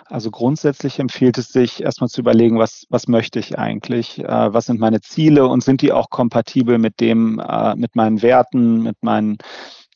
Also 0.06 0.32
grundsätzlich 0.32 1.00
empfiehlt 1.00 1.38
es 1.38 1.50
sich, 1.50 1.84
erstmal 1.84 2.10
zu 2.10 2.22
überlegen, 2.22 2.60
was, 2.60 2.86
was 2.90 3.08
möchte 3.08 3.40
ich 3.40 3.58
eigentlich, 3.60 4.20
äh, 4.20 4.54
was 4.54 4.68
sind 4.68 4.80
meine 4.80 5.02
Ziele 5.02 5.48
und 5.48 5.64
sind 5.64 5.82
die 5.82 5.92
auch 5.92 6.10
kompatibel 6.10 6.78
mit 6.78 7.00
dem, 7.02 7.40
äh, 7.40 7.76
mit 7.76 7.96
meinen 7.96 8.22
Werten, 8.22 8.82
mit 8.82 9.04
meinen 9.04 9.38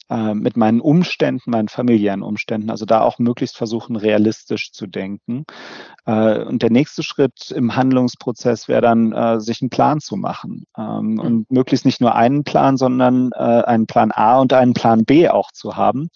äh, 0.10 0.36
mit 0.36 0.56
meinen 0.56 0.82
Umständen, 0.82 1.50
meinen 1.50 1.68
familiären 1.68 2.22
Umständen, 2.22 2.70
also 2.70 2.86
da 2.86 3.02
auch 3.02 3.18
möglichst 3.18 3.58
versuchen, 3.58 3.96
realistisch 3.96 4.72
zu 4.72 4.86
denken. 4.86 5.46
Äh, 6.06 6.44
und 6.44 6.62
der 6.62 6.70
nächste 6.70 7.02
Schritt 7.02 7.50
im 7.50 7.76
Handlungsprozess 7.76 8.68
wäre 8.68 8.82
dann, 8.82 9.14
äh, 9.14 9.40
sich 9.40 9.62
einen 9.62 9.72
Plan 9.72 10.00
zu 10.00 10.16
machen 10.16 10.66
ähm, 10.78 11.14
mhm. 11.14 11.20
und 11.20 11.52
möglichst 11.52 11.86
nicht 11.86 12.02
nur 12.02 12.14
einen 12.14 12.44
Plan, 12.44 12.78
sondern 12.78 13.34
einen 13.34 13.88
Plan 13.88 14.12
A 14.12 14.40
und 14.40 14.54
einen 14.54 14.74
Plan 14.74 15.06
B 15.06 15.30
auch 15.30 15.52
zu 15.52 15.76
haben. 15.76 16.10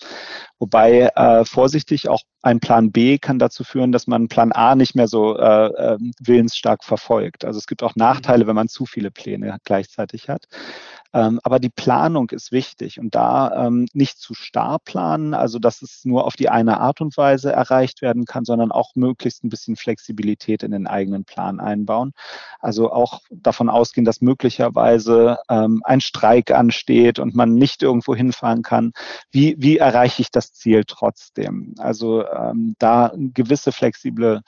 Wobei 0.60 1.10
vorsichtig 1.46 2.10
auch 2.10 2.22
ein 2.41 2.60
Plan 2.60 2.91
B 2.91 3.17
kann 3.17 3.39
dazu 3.39 3.63
führen, 3.63 3.91
dass 3.91 4.08
man 4.08 4.27
Plan 4.27 4.51
A 4.51 4.75
nicht 4.75 4.96
mehr 4.96 5.08
so 5.08 5.38
äh, 5.38 5.67
äh, 5.67 5.98
willensstark 6.19 6.84
verfolgt. 6.84 7.43
Also 7.43 7.58
es 7.58 7.67
gibt 7.67 7.84
auch 7.84 7.96
Nachteile, 7.96 8.48
wenn 8.48 8.55
man 8.55 8.69
zu 8.69 8.86
viele 8.86 9.12
Pläne 9.12 9.58
gleichzeitig 9.63 10.29
hat. 10.29 10.46
Ähm, 11.13 11.39
aber 11.44 11.60
die 11.60 11.70
Planung 11.70 12.30
ist 12.30 12.51
wichtig 12.51 13.00
und 13.00 13.16
da 13.16 13.68
ähm, 13.68 13.88
nicht 13.94 14.20
zu 14.20 14.34
starr 14.34 14.78
planen, 14.80 15.34
also 15.34 15.58
dass 15.58 15.82
es 15.82 16.06
nur 16.06 16.25
auf 16.25 16.36
die 16.36 16.50
eine 16.50 16.80
Art 16.80 17.01
und 17.01 17.18
Weise 17.18 17.51
erreicht 17.51 18.01
werden 18.01 18.25
kann, 18.25 18.46
sondern 18.46 18.72
auch 18.72 18.96
möglichst 18.96 19.44
ein 19.44 19.50
bisschen 19.50 19.75
Flexibilität 19.75 20.62
in 20.62 20.72
den 20.72 20.86
eigenen 20.86 21.25
Plan 21.25 21.60
einbauen. 21.60 22.13
Also 22.60 22.92
auch 22.92 23.22
davon 23.32 23.70
ausgehen, 23.70 24.06
dass 24.06 24.22
möglicherweise 24.22 25.39
ähm, 25.50 25.82
ein 25.84 26.01
Streik 26.01 26.51
ansteht 26.51 27.18
und 27.18 27.34
man 27.36 27.56
nicht 27.56 27.82
irgendwo 27.82 28.16
hinfahren 28.16 28.62
kann. 28.62 28.92
Wie, 29.32 29.56
wie 29.58 29.78
erreiche 29.78 30.22
ich 30.22 30.30
das 30.32 30.54
Ziel 30.54 30.84
trotzdem? 30.86 31.74
Also 31.80 32.25
ähm, 32.28 32.75
da 32.78 33.13
gewisse 33.16 33.72
flexible 33.72 34.42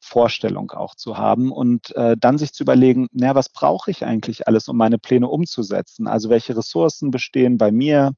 Vorstellung 0.00 0.70
auch 0.72 0.94
zu 0.94 1.18
haben 1.18 1.52
und 1.52 1.94
äh, 1.94 2.16
dann 2.18 2.38
sich 2.38 2.52
zu 2.52 2.64
überlegen, 2.64 3.06
na, 3.12 3.34
was 3.34 3.48
brauche 3.50 3.90
ich 3.90 4.04
eigentlich 4.04 4.48
alles, 4.48 4.66
um 4.68 4.76
meine 4.76 4.98
Pläne 4.98 5.28
umzusetzen? 5.28 6.08
Also 6.08 6.30
welche 6.30 6.56
Ressourcen 6.56 7.10
bestehen 7.10 7.58
bei 7.58 7.70
mir, 7.70 8.12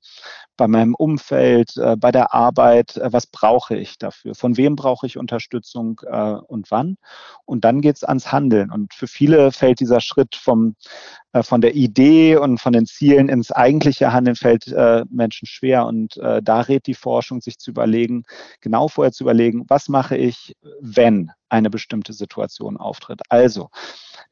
bei 0.57 0.69
meinem 0.69 0.95
Umfeld, 0.95 1.77
äh, 1.77 1.97
bei 1.97 2.12
der 2.12 2.33
Arbeit, 2.33 2.97
äh, 2.97 3.12
was 3.12 3.27
brauche 3.27 3.77
ich 3.77 3.99
dafür? 3.99 4.35
Von 4.35 4.57
wem 4.57 4.77
brauche 4.77 5.07
ich 5.07 5.19
Unterstützung 5.19 6.01
äh, 6.07 6.35
und 6.35 6.71
wann? 6.71 6.97
Und 7.45 7.65
dann 7.65 7.81
geht 7.81 7.97
es 7.97 8.05
ans 8.05 8.31
Handeln. 8.31 8.71
Und 8.71 8.95
für 8.95 9.09
viele 9.09 9.51
fällt 9.53 9.81
dieser 9.81 10.01
Schritt 10.01 10.37
vom, 10.37 10.77
von 11.41 11.61
der 11.61 11.75
Idee 11.75 12.37
und 12.37 12.59
von 12.59 12.73
den 12.73 12.87
Zielen 12.87 13.29
ins 13.29 13.51
eigentliche 13.51 14.12
Handeln 14.12 14.37
fällt 14.37 14.67
äh, 14.69 15.05
Menschen 15.11 15.47
schwer. 15.47 15.87
Und 15.87 16.17
da 16.17 16.61
rät 16.61 16.87
die 16.87 16.95
Forschung, 16.95 17.41
sich 17.41 17.59
zu 17.59 17.71
überlegen, 17.71 18.25
genau 18.61 18.89
vorher 18.89 19.12
zu 19.12 19.25
überlegen, 19.25 19.65
was 19.69 19.89
mache 19.89 20.17
ich, 20.17 20.57
wenn 20.81 21.31
eine 21.53 21.71
bestimmte 21.71 22.15
Situation 22.15 22.79
auftritt. 22.79 23.21
Also, 23.29 23.69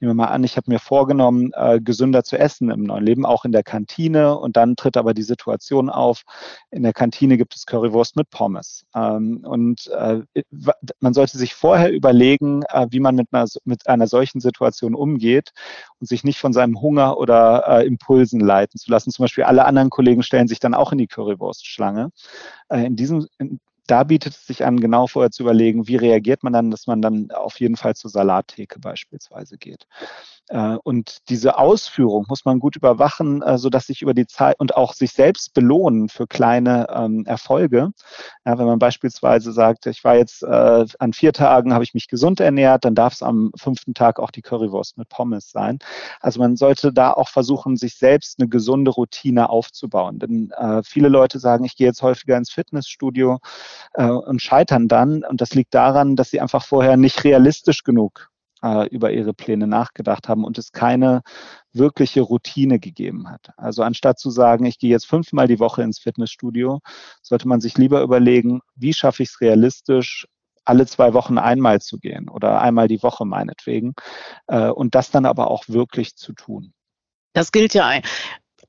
nehmen 0.00 0.12
wir 0.12 0.25
mal 0.25 0.33
an, 0.33 0.42
ich 0.42 0.57
habe 0.57 0.71
mir 0.71 0.78
vorgenommen, 0.78 1.52
äh, 1.54 1.78
gesünder 1.80 2.25
zu 2.25 2.38
essen 2.38 2.71
im 2.71 2.83
neuen 2.83 3.04
Leben, 3.04 3.26
auch 3.26 3.45
in 3.45 3.52
der 3.52 3.62
Kantine. 3.62 4.38
Und 4.38 4.57
dann 4.57 4.75
tritt 4.75 4.97
aber 4.97 5.12
die 5.12 5.23
Situation 5.23 5.90
auf, 5.90 6.23
in 6.71 6.83
der 6.83 6.95
Kantine 6.95 7.37
gibt 7.37 7.54
es 7.54 7.66
Currywurst 7.66 8.16
mit 8.16 8.30
Pommes. 8.30 8.87
Ähm, 8.95 9.45
und 9.47 9.88
äh, 9.88 10.23
man 11.00 11.12
sollte 11.12 11.37
sich 11.37 11.54
vorher 11.54 11.92
überlegen, 11.92 12.62
äh, 12.71 12.87
wie 12.90 13.00
man 13.00 13.14
mit 13.14 13.28
einer, 13.33 13.47
mit 13.64 13.87
einer 13.87 14.07
solchen 14.07 14.40
Situation 14.40 14.95
umgeht 14.95 15.52
und 15.99 16.09
sich 16.09 16.25
nicht 16.25 16.38
von 16.38 16.54
seinem 16.54 16.80
Hunger 16.80 16.89
oder 16.99 17.64
äh, 17.66 17.87
Impulsen 17.87 18.40
leiten 18.40 18.78
zu 18.78 18.90
lassen. 18.90 19.11
Zum 19.11 19.25
Beispiel 19.25 19.44
alle 19.44 19.64
anderen 19.64 19.90
Kollegen 19.90 20.23
stellen 20.23 20.49
sich 20.49 20.61
dann 20.61 20.75
auch 20.75 20.92
in 20.92 20.99
die 20.99 21.06
Currywurstschlange. 21.06 22.11
Äh, 22.68 22.87
in 22.87 22.97
diesem, 22.97 23.26
in, 23.38 23.61
da 23.90 24.04
bietet 24.04 24.35
es 24.35 24.47
sich 24.47 24.64
an, 24.64 24.78
genau 24.78 25.06
vorher 25.06 25.30
zu 25.30 25.42
überlegen, 25.42 25.88
wie 25.88 25.97
reagiert 25.97 26.42
man 26.42 26.52
dann, 26.52 26.70
dass 26.70 26.87
man 26.87 27.02
dann 27.02 27.30
auf 27.32 27.59
jeden 27.59 27.76
Fall 27.76 27.97
zur 27.97 28.11
Salattheke 28.11 28.78
beispielsweise 28.78 29.59
geht. 29.59 29.87
Äh, 30.50 30.76
und 30.82 31.18
diese 31.28 31.59
Ausführung 31.59 32.26
muss 32.28 32.44
man 32.44 32.59
gut 32.59 32.76
überwachen, 32.76 33.40
äh, 33.42 33.56
sodass 33.56 33.87
sich 33.87 34.02
über 34.02 34.14
die 34.14 34.26
Zeit 34.26 34.59
und 34.59 34.76
auch 34.76 34.94
sich 34.94 35.12
selbst 35.12 35.54
belohnen 35.54 36.09
für 36.09 36.26
kleine 36.26 36.87
ähm, 36.92 37.25
Erfolge. 37.26 37.90
Ja, 38.44 38.59
wenn 38.59 38.66
man 38.66 38.78
beispielsweise 38.78 39.52
sagt, 39.52 39.87
ich 39.87 40.04
war 40.04 40.16
jetzt 40.16 40.42
äh, 40.42 40.87
an 40.99 41.12
vier 41.12 41.32
Tagen, 41.32 41.73
habe 41.73 41.85
ich 41.85 41.94
mich 41.94 42.09
gesund 42.09 42.40
ernährt, 42.40 42.85
dann 42.85 42.94
darf 42.94 43.14
es 43.14 43.23
am 43.23 43.52
fünften 43.56 43.94
Tag 43.94 44.18
auch 44.18 44.30
die 44.30 44.42
Currywurst 44.42 44.99
mit 44.99 45.09
Pommes 45.09 45.50
sein. 45.50 45.79
Also 46.20 46.40
man 46.40 46.57
sollte 46.57 46.92
da 46.92 47.12
auch 47.12 47.29
versuchen, 47.29 47.76
sich 47.76 47.96
selbst 47.96 48.40
eine 48.40 48.48
gesunde 48.48 48.90
Routine 48.90 49.50
aufzubauen. 49.50 50.18
Denn 50.18 50.53
viele 50.85 51.09
Leute 51.09 51.38
sagen, 51.38 51.64
ich 51.64 51.76
gehe 51.76 51.87
jetzt 51.87 52.03
häufiger 52.03 52.37
ins 52.37 52.50
Fitnessstudio 52.50 53.38
äh, 53.95 54.07
und 54.07 54.40
scheitern 54.43 54.88
dann. 54.88 55.25
Und 55.25 55.40
das 55.40 55.55
liegt 55.55 55.75
daran, 55.75 56.16
dass 56.16 56.31
sie 56.31 56.40
einfach 56.40 56.64
vorher 56.64 56.97
nicht 56.97 57.25
realistisch 57.25 57.83
genug 57.85 58.31
äh, 58.62 58.88
über 58.88 59.11
ihre 59.12 59.35
Pläne 59.35 59.66
nachgedacht 59.66 60.29
haben 60.29 60.45
und 60.45 60.59
es 60.59 60.73
keine 60.73 61.23
wirkliche 61.73 62.21
Routine 62.21 62.79
gegeben 62.79 63.29
hat. 63.29 63.51
Also 63.57 63.83
anstatt 63.83 64.19
zu 64.19 64.31
sagen, 64.31 64.64
ich 64.66 64.79
gehe 64.79 64.90
jetzt 64.90 65.07
fünfmal 65.07 65.49
die 65.49 65.61
Woche 65.61 65.83
ins 65.83 65.99
Fitnessstudio, 65.99 66.81
sollte 67.23 67.49
man 67.49 67.61
sich 67.61 67.79
lieber 67.79 68.03
überlegen, 68.03 68.61
wie 68.75 68.95
schaffe 68.95 69.23
ich 69.23 69.31
es 69.31 69.40
realistisch, 69.40 70.27
alle 70.64 70.87
zwei 70.87 71.14
Wochen 71.14 71.38
einmal 71.38 71.81
zu 71.81 71.99
gehen 71.99 72.29
oder 72.29 72.61
einmal 72.61 72.87
die 72.87 73.03
Woche 73.03 73.25
meinetwegen 73.25 73.95
äh, 74.47 74.69
und 74.69 74.95
das 74.95 75.11
dann 75.11 75.27
aber 75.27 75.51
auch 75.51 75.64
wirklich 75.69 76.16
zu 76.16 76.33
tun. 76.33 76.73
Das 77.33 77.53
gilt 77.53 77.75
ja 77.75 77.90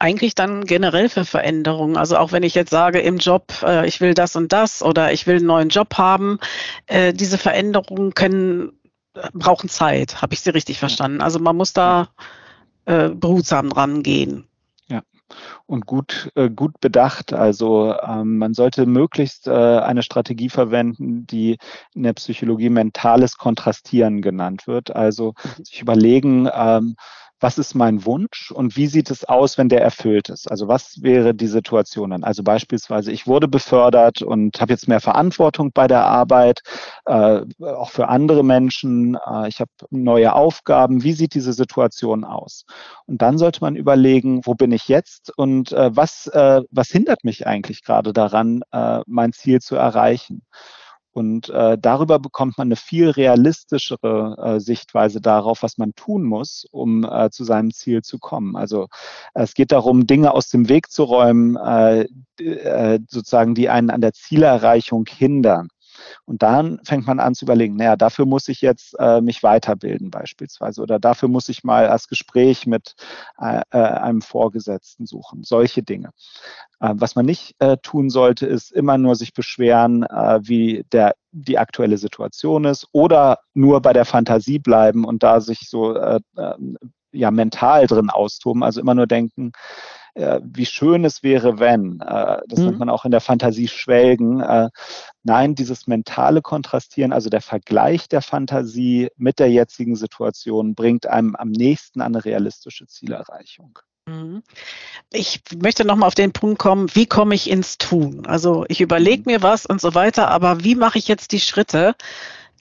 eigentlich 0.01 0.35
dann 0.35 0.65
generell 0.65 1.09
für 1.09 1.25
Veränderungen. 1.25 1.95
Also 1.95 2.17
auch 2.17 2.31
wenn 2.31 2.43
ich 2.43 2.55
jetzt 2.55 2.71
sage 2.71 2.99
im 2.99 3.17
Job, 3.17 3.53
äh, 3.63 3.87
ich 3.87 4.01
will 4.01 4.13
das 4.13 4.35
und 4.35 4.51
das 4.51 4.81
oder 4.81 5.13
ich 5.13 5.27
will 5.27 5.37
einen 5.37 5.45
neuen 5.45 5.69
Job 5.69 5.97
haben, 5.97 6.39
äh, 6.87 7.13
diese 7.13 7.37
Veränderungen 7.37 8.13
können 8.13 8.73
brauchen 9.33 9.69
Zeit, 9.69 10.21
habe 10.21 10.33
ich 10.33 10.41
Sie 10.41 10.49
richtig 10.51 10.79
verstanden. 10.79 11.21
Also 11.21 11.39
man 11.39 11.57
muss 11.57 11.73
da 11.73 12.09
äh, 12.85 13.09
behutsam 13.09 13.69
dran 13.69 14.03
gehen. 14.03 14.45
Ja, 14.87 15.01
und 15.65 15.85
gut, 15.85 16.31
äh, 16.35 16.49
gut 16.49 16.79
bedacht. 16.79 17.33
Also 17.33 17.93
ähm, 18.01 18.37
man 18.37 18.53
sollte 18.53 18.85
möglichst 18.85 19.47
äh, 19.47 19.51
eine 19.51 20.03
Strategie 20.03 20.49
verwenden, 20.49 21.27
die 21.27 21.57
in 21.93 22.03
der 22.03 22.13
Psychologie 22.13 22.69
mentales 22.69 23.37
Kontrastieren 23.37 24.21
genannt 24.21 24.67
wird. 24.67 24.95
Also 24.95 25.33
mhm. 25.43 25.63
sich 25.63 25.81
überlegen, 25.81 26.49
ähm, 26.53 26.95
was 27.41 27.57
ist 27.57 27.73
mein 27.73 28.05
Wunsch 28.05 28.51
und 28.51 28.77
wie 28.77 28.85
sieht 28.85 29.09
es 29.09 29.25
aus, 29.25 29.57
wenn 29.57 29.67
der 29.67 29.81
erfüllt 29.81 30.29
ist? 30.29 30.49
Also 30.49 30.67
was 30.67 31.01
wäre 31.01 31.33
die 31.33 31.47
Situation 31.47 32.11
dann? 32.11 32.23
Also 32.23 32.43
beispielsweise, 32.43 33.11
ich 33.11 33.25
wurde 33.25 33.47
befördert 33.47 34.21
und 34.21 34.61
habe 34.61 34.71
jetzt 34.71 34.87
mehr 34.87 35.01
Verantwortung 35.01 35.71
bei 35.73 35.87
der 35.87 36.05
Arbeit, 36.05 36.61
äh, 37.05 37.41
auch 37.59 37.89
für 37.89 38.09
andere 38.09 38.43
Menschen. 38.43 39.15
Äh, 39.15 39.47
ich 39.47 39.59
habe 39.59 39.71
neue 39.89 40.33
Aufgaben. 40.33 41.03
Wie 41.03 41.13
sieht 41.13 41.33
diese 41.33 41.53
Situation 41.53 42.23
aus? 42.23 42.65
Und 43.07 43.23
dann 43.23 43.39
sollte 43.39 43.61
man 43.61 43.75
überlegen, 43.75 44.45
wo 44.45 44.53
bin 44.53 44.71
ich 44.71 44.87
jetzt 44.87 45.35
und 45.35 45.71
äh, 45.71 45.95
was, 45.95 46.27
äh, 46.27 46.61
was 46.69 46.89
hindert 46.89 47.23
mich 47.23 47.47
eigentlich 47.47 47.83
gerade 47.83 48.13
daran, 48.13 48.61
äh, 48.71 48.99
mein 49.07 49.33
Ziel 49.33 49.61
zu 49.61 49.75
erreichen? 49.75 50.43
Und 51.13 51.49
äh, 51.49 51.77
darüber 51.77 52.19
bekommt 52.19 52.57
man 52.57 52.69
eine 52.69 52.77
viel 52.77 53.09
realistischere 53.09 54.37
äh, 54.41 54.59
Sichtweise 54.59 55.19
darauf, 55.19 55.61
was 55.61 55.77
man 55.77 55.93
tun 55.95 56.23
muss, 56.23 56.65
um 56.71 57.03
äh, 57.03 57.29
zu 57.29 57.43
seinem 57.43 57.71
Ziel 57.71 58.01
zu 58.01 58.17
kommen. 58.17 58.55
Also 58.55 58.87
es 59.33 59.53
geht 59.53 59.73
darum, 59.73 60.07
Dinge 60.07 60.33
aus 60.33 60.49
dem 60.49 60.69
Weg 60.69 60.89
zu 60.89 61.03
räumen, 61.03 61.57
äh, 61.57 62.07
äh, 62.41 62.99
sozusagen, 63.09 63.55
die 63.55 63.69
einen 63.69 63.89
an 63.89 64.01
der 64.01 64.13
Zielerreichung 64.13 65.05
hindern. 65.05 65.67
Und 66.25 66.43
dann 66.43 66.79
fängt 66.83 67.07
man 67.07 67.19
an 67.19 67.35
zu 67.35 67.45
überlegen, 67.45 67.75
naja, 67.75 67.95
dafür 67.95 68.25
muss 68.25 68.47
ich 68.47 68.61
jetzt 68.61 68.95
äh, 68.99 69.21
mich 69.21 69.43
weiterbilden 69.43 70.11
beispielsweise 70.11 70.81
oder 70.81 70.99
dafür 70.99 71.29
muss 71.29 71.49
ich 71.49 71.63
mal 71.63 71.87
das 71.87 72.07
Gespräch 72.07 72.65
mit 72.67 72.95
äh, 73.39 73.61
äh, 73.71 73.77
einem 73.77 74.21
Vorgesetzten 74.21 75.05
suchen, 75.05 75.43
solche 75.43 75.83
Dinge. 75.83 76.11
Äh, 76.79 76.93
was 76.95 77.15
man 77.15 77.25
nicht 77.25 77.55
äh, 77.59 77.77
tun 77.81 78.09
sollte, 78.09 78.45
ist 78.45 78.71
immer 78.71 78.97
nur 78.97 79.15
sich 79.15 79.33
beschweren, 79.33 80.03
äh, 80.03 80.39
wie 80.43 80.83
der, 80.91 81.13
die 81.31 81.57
aktuelle 81.57 81.97
Situation 81.97 82.65
ist 82.65 82.87
oder 82.91 83.39
nur 83.53 83.81
bei 83.81 83.93
der 83.93 84.05
Fantasie 84.05 84.59
bleiben 84.59 85.05
und 85.05 85.23
da 85.23 85.39
sich 85.39 85.69
so 85.69 85.95
ja 87.13 87.31
mental 87.31 87.87
drin 87.87 88.09
austoben. 88.09 88.63
Also 88.63 88.81
immer 88.81 88.95
nur 88.95 89.07
denken, 89.07 89.51
äh, 90.13 90.39
wie 90.43 90.65
schön 90.65 91.05
es 91.05 91.23
wäre, 91.23 91.59
wenn. 91.59 91.99
Äh, 92.01 92.41
das 92.47 92.59
mhm. 92.59 92.65
nennt 92.65 92.79
man 92.79 92.89
auch 92.89 93.05
in 93.05 93.11
der 93.11 93.21
Fantasie 93.21 93.67
schwelgen. 93.67 94.41
Äh, 94.41 94.69
nein, 95.23 95.55
dieses 95.55 95.87
mentale 95.87 96.41
Kontrastieren, 96.41 97.13
also 97.13 97.29
der 97.29 97.41
Vergleich 97.41 98.09
der 98.09 98.21
Fantasie 98.21 99.09
mit 99.17 99.39
der 99.39 99.49
jetzigen 99.49 99.95
Situation, 99.95 100.75
bringt 100.75 101.07
einem 101.07 101.35
am 101.35 101.49
nächsten 101.49 102.01
an 102.01 102.15
eine 102.15 102.25
realistische 102.25 102.87
Zielerreichung. 102.87 103.79
Mhm. 104.07 104.43
Ich 105.11 105.41
möchte 105.61 105.85
nochmal 105.85 106.07
auf 106.07 106.15
den 106.15 106.33
Punkt 106.33 106.59
kommen, 106.59 106.89
wie 106.93 107.05
komme 107.05 107.35
ich 107.35 107.49
ins 107.49 107.77
Tun? 107.77 108.25
Also 108.25 108.65
ich 108.67 108.81
überlege 108.81 109.21
mhm. 109.21 109.33
mir 109.33 109.41
was 109.41 109.65
und 109.65 109.79
so 109.79 109.93
weiter, 109.93 110.29
aber 110.29 110.63
wie 110.63 110.75
mache 110.75 110.97
ich 110.97 111.07
jetzt 111.07 111.31
die 111.31 111.39
Schritte, 111.39 111.95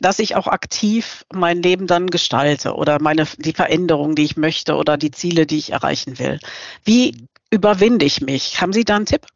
dass 0.01 0.19
ich 0.19 0.35
auch 0.35 0.47
aktiv 0.47 1.25
mein 1.33 1.63
Leben 1.63 1.87
dann 1.87 2.09
gestalte 2.09 2.75
oder 2.75 3.01
meine, 3.01 3.27
die 3.39 3.53
Veränderungen, 3.53 4.15
die 4.15 4.25
ich 4.25 4.37
möchte 4.37 4.77
oder 4.77 4.97
die 4.97 5.11
Ziele, 5.11 5.47
die 5.47 5.59
ich 5.59 5.73
erreichen 5.73 6.19
will. 6.19 6.39
Wie 6.85 7.27
überwinde 7.51 8.05
ich 8.05 8.21
mich? 8.21 8.61
Haben 8.61 8.73
Sie 8.73 8.85
da 8.85 8.97
einen 8.97 9.07
Tipp? 9.07 9.27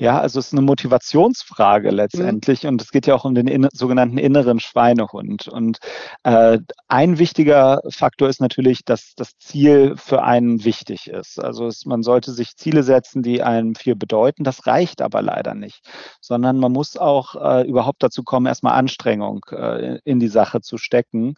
Ja, 0.00 0.20
also 0.20 0.38
es 0.38 0.46
ist 0.46 0.52
eine 0.52 0.62
Motivationsfrage 0.62 1.90
letztendlich 1.90 2.62
mhm. 2.62 2.68
und 2.68 2.82
es 2.82 2.92
geht 2.92 3.08
ja 3.08 3.16
auch 3.16 3.24
um 3.24 3.34
den 3.34 3.48
in, 3.48 3.66
sogenannten 3.72 4.16
inneren 4.16 4.60
Schweinehund. 4.60 5.48
Und 5.48 5.78
äh, 6.22 6.58
ein 6.86 7.18
wichtiger 7.18 7.80
Faktor 7.90 8.28
ist 8.28 8.40
natürlich, 8.40 8.84
dass 8.84 9.14
das 9.16 9.36
Ziel 9.38 9.96
für 9.96 10.22
einen 10.22 10.64
wichtig 10.64 11.08
ist. 11.08 11.42
Also 11.42 11.66
es, 11.66 11.84
man 11.84 12.04
sollte 12.04 12.30
sich 12.32 12.56
Ziele 12.56 12.84
setzen, 12.84 13.24
die 13.24 13.42
einem 13.42 13.74
viel 13.74 13.96
bedeuten. 13.96 14.44
Das 14.44 14.68
reicht 14.68 15.02
aber 15.02 15.20
leider 15.20 15.54
nicht, 15.54 15.80
sondern 16.20 16.60
man 16.60 16.70
muss 16.70 16.96
auch 16.96 17.34
äh, 17.34 17.66
überhaupt 17.68 18.00
dazu 18.04 18.22
kommen, 18.22 18.46
erstmal 18.46 18.74
Anstrengung 18.74 19.44
äh, 19.50 19.98
in 20.04 20.20
die 20.20 20.28
Sache 20.28 20.60
zu 20.60 20.78
stecken. 20.78 21.34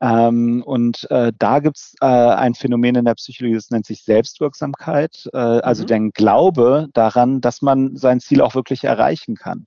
Ähm, 0.00 0.62
und 0.64 1.10
äh, 1.10 1.32
da 1.38 1.58
gibt 1.58 1.76
es 1.76 1.94
äh, 2.00 2.06
ein 2.06 2.54
Phänomen 2.54 2.94
in 2.94 3.04
der 3.04 3.14
Psychologie, 3.14 3.56
das 3.56 3.70
nennt 3.70 3.86
sich 3.86 4.04
Selbstwirksamkeit, 4.04 5.28
äh, 5.32 5.38
also 5.38 5.82
mhm. 5.82 5.86
den 5.88 6.10
Glaube 6.12 6.88
daran, 6.92 7.40
dass 7.40 7.62
man 7.62 7.96
sein 7.96 8.20
Ziel 8.20 8.40
auch 8.40 8.54
wirklich 8.54 8.84
erreichen 8.84 9.34
kann. 9.34 9.66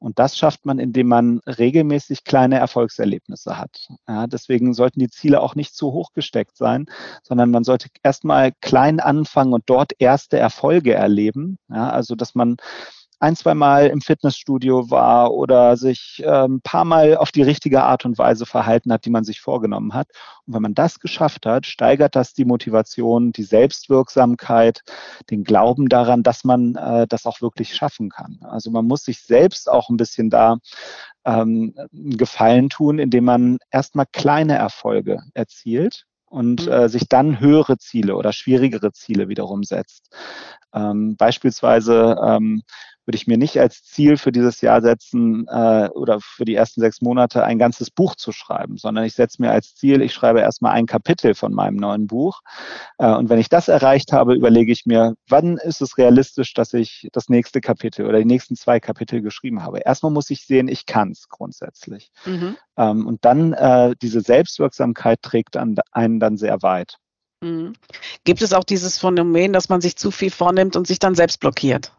Und 0.00 0.18
das 0.18 0.38
schafft 0.38 0.64
man, 0.64 0.78
indem 0.78 1.08
man 1.08 1.40
regelmäßig 1.46 2.24
kleine 2.24 2.58
Erfolgserlebnisse 2.58 3.58
hat. 3.58 3.88
Ja, 4.08 4.26
deswegen 4.26 4.72
sollten 4.72 4.98
die 4.98 5.10
Ziele 5.10 5.42
auch 5.42 5.54
nicht 5.54 5.74
zu 5.74 5.92
hoch 5.92 6.14
gesteckt 6.14 6.56
sein, 6.56 6.86
sondern 7.22 7.50
man 7.50 7.64
sollte 7.64 7.88
erstmal 8.02 8.52
klein 8.62 8.98
anfangen 8.98 9.52
und 9.52 9.64
dort 9.66 9.92
erste 9.98 10.38
Erfolge 10.38 10.94
erleben. 10.94 11.58
Ja, 11.68 11.90
also, 11.90 12.14
dass 12.14 12.34
man 12.34 12.56
ein, 13.20 13.36
zwei 13.36 13.54
Mal 13.54 13.88
im 13.88 14.00
Fitnessstudio 14.00 14.90
war 14.90 15.32
oder 15.32 15.76
sich 15.76 16.22
äh, 16.24 16.46
ein 16.46 16.62
paar 16.62 16.86
Mal 16.86 17.16
auf 17.16 17.30
die 17.30 17.42
richtige 17.42 17.82
Art 17.82 18.06
und 18.06 18.18
Weise 18.18 18.46
verhalten 18.46 18.92
hat, 18.92 19.04
die 19.04 19.10
man 19.10 19.24
sich 19.24 19.40
vorgenommen 19.40 19.92
hat. 19.92 20.08
Und 20.46 20.54
wenn 20.54 20.62
man 20.62 20.74
das 20.74 21.00
geschafft 21.00 21.44
hat, 21.44 21.66
steigert 21.66 22.16
das 22.16 22.32
die 22.32 22.46
Motivation, 22.46 23.32
die 23.32 23.42
Selbstwirksamkeit, 23.42 24.80
den 25.30 25.44
Glauben 25.44 25.90
daran, 25.90 26.22
dass 26.22 26.44
man 26.44 26.76
äh, 26.76 27.06
das 27.06 27.26
auch 27.26 27.42
wirklich 27.42 27.74
schaffen 27.74 28.08
kann. 28.08 28.38
Also 28.42 28.70
man 28.70 28.86
muss 28.86 29.04
sich 29.04 29.20
selbst 29.20 29.70
auch 29.70 29.90
ein 29.90 29.98
bisschen 29.98 30.30
da 30.30 30.56
ähm, 31.26 31.74
einen 31.92 32.16
Gefallen 32.16 32.70
tun, 32.70 32.98
indem 32.98 33.24
man 33.24 33.58
erstmal 33.70 34.06
kleine 34.10 34.56
Erfolge 34.56 35.20
erzielt 35.34 36.06
und 36.30 36.66
mhm. 36.66 36.72
äh, 36.72 36.88
sich 36.88 37.08
dann 37.08 37.40
höhere 37.40 37.76
Ziele 37.76 38.16
oder 38.16 38.32
schwierigere 38.32 38.92
Ziele 38.92 39.28
wiederum 39.28 39.64
setzt. 39.64 40.08
Ähm, 40.72 41.16
beispielsweise 41.16 42.16
ähm, 42.24 42.62
würde 43.10 43.16
ich 43.16 43.26
mir 43.26 43.38
nicht 43.38 43.58
als 43.58 43.82
Ziel 43.82 44.16
für 44.16 44.30
dieses 44.30 44.60
Jahr 44.60 44.82
setzen 44.82 45.44
äh, 45.48 45.88
oder 45.88 46.20
für 46.20 46.44
die 46.44 46.54
ersten 46.54 46.80
sechs 46.80 47.00
Monate 47.00 47.42
ein 47.42 47.58
ganzes 47.58 47.90
Buch 47.90 48.14
zu 48.14 48.30
schreiben, 48.30 48.76
sondern 48.76 49.04
ich 49.04 49.14
setze 49.14 49.42
mir 49.42 49.50
als 49.50 49.74
Ziel, 49.74 50.00
ich 50.00 50.14
schreibe 50.14 50.38
erstmal 50.38 50.74
ein 50.74 50.86
Kapitel 50.86 51.34
von 51.34 51.52
meinem 51.52 51.74
neuen 51.74 52.06
Buch. 52.06 52.40
Äh, 52.98 53.12
und 53.12 53.28
wenn 53.28 53.40
ich 53.40 53.48
das 53.48 53.66
erreicht 53.66 54.12
habe, 54.12 54.36
überlege 54.36 54.70
ich 54.70 54.86
mir, 54.86 55.14
wann 55.28 55.56
ist 55.56 55.82
es 55.82 55.98
realistisch, 55.98 56.54
dass 56.54 56.72
ich 56.72 57.08
das 57.10 57.28
nächste 57.28 57.60
Kapitel 57.60 58.06
oder 58.06 58.18
die 58.18 58.24
nächsten 58.24 58.54
zwei 58.54 58.78
Kapitel 58.78 59.22
geschrieben 59.22 59.64
habe. 59.64 59.80
Erstmal 59.80 60.12
muss 60.12 60.30
ich 60.30 60.46
sehen, 60.46 60.68
ich 60.68 60.86
kann 60.86 61.10
es 61.10 61.28
grundsätzlich. 61.28 62.12
Mhm. 62.26 62.56
Ähm, 62.76 63.08
und 63.08 63.24
dann 63.24 63.54
äh, 63.54 63.96
diese 64.00 64.20
Selbstwirksamkeit 64.20 65.20
trägt 65.20 65.56
an, 65.56 65.74
einen 65.90 66.20
dann 66.20 66.36
sehr 66.36 66.62
weit. 66.62 66.98
Mhm. 67.42 67.72
Gibt 68.22 68.40
es 68.40 68.52
auch 68.52 68.62
dieses 68.62 68.98
Phänomen, 68.98 69.52
dass 69.52 69.68
man 69.68 69.80
sich 69.80 69.96
zu 69.96 70.12
viel 70.12 70.30
vornimmt 70.30 70.76
und 70.76 70.86
sich 70.86 71.00
dann 71.00 71.16
selbst 71.16 71.40
blockiert? 71.40 71.90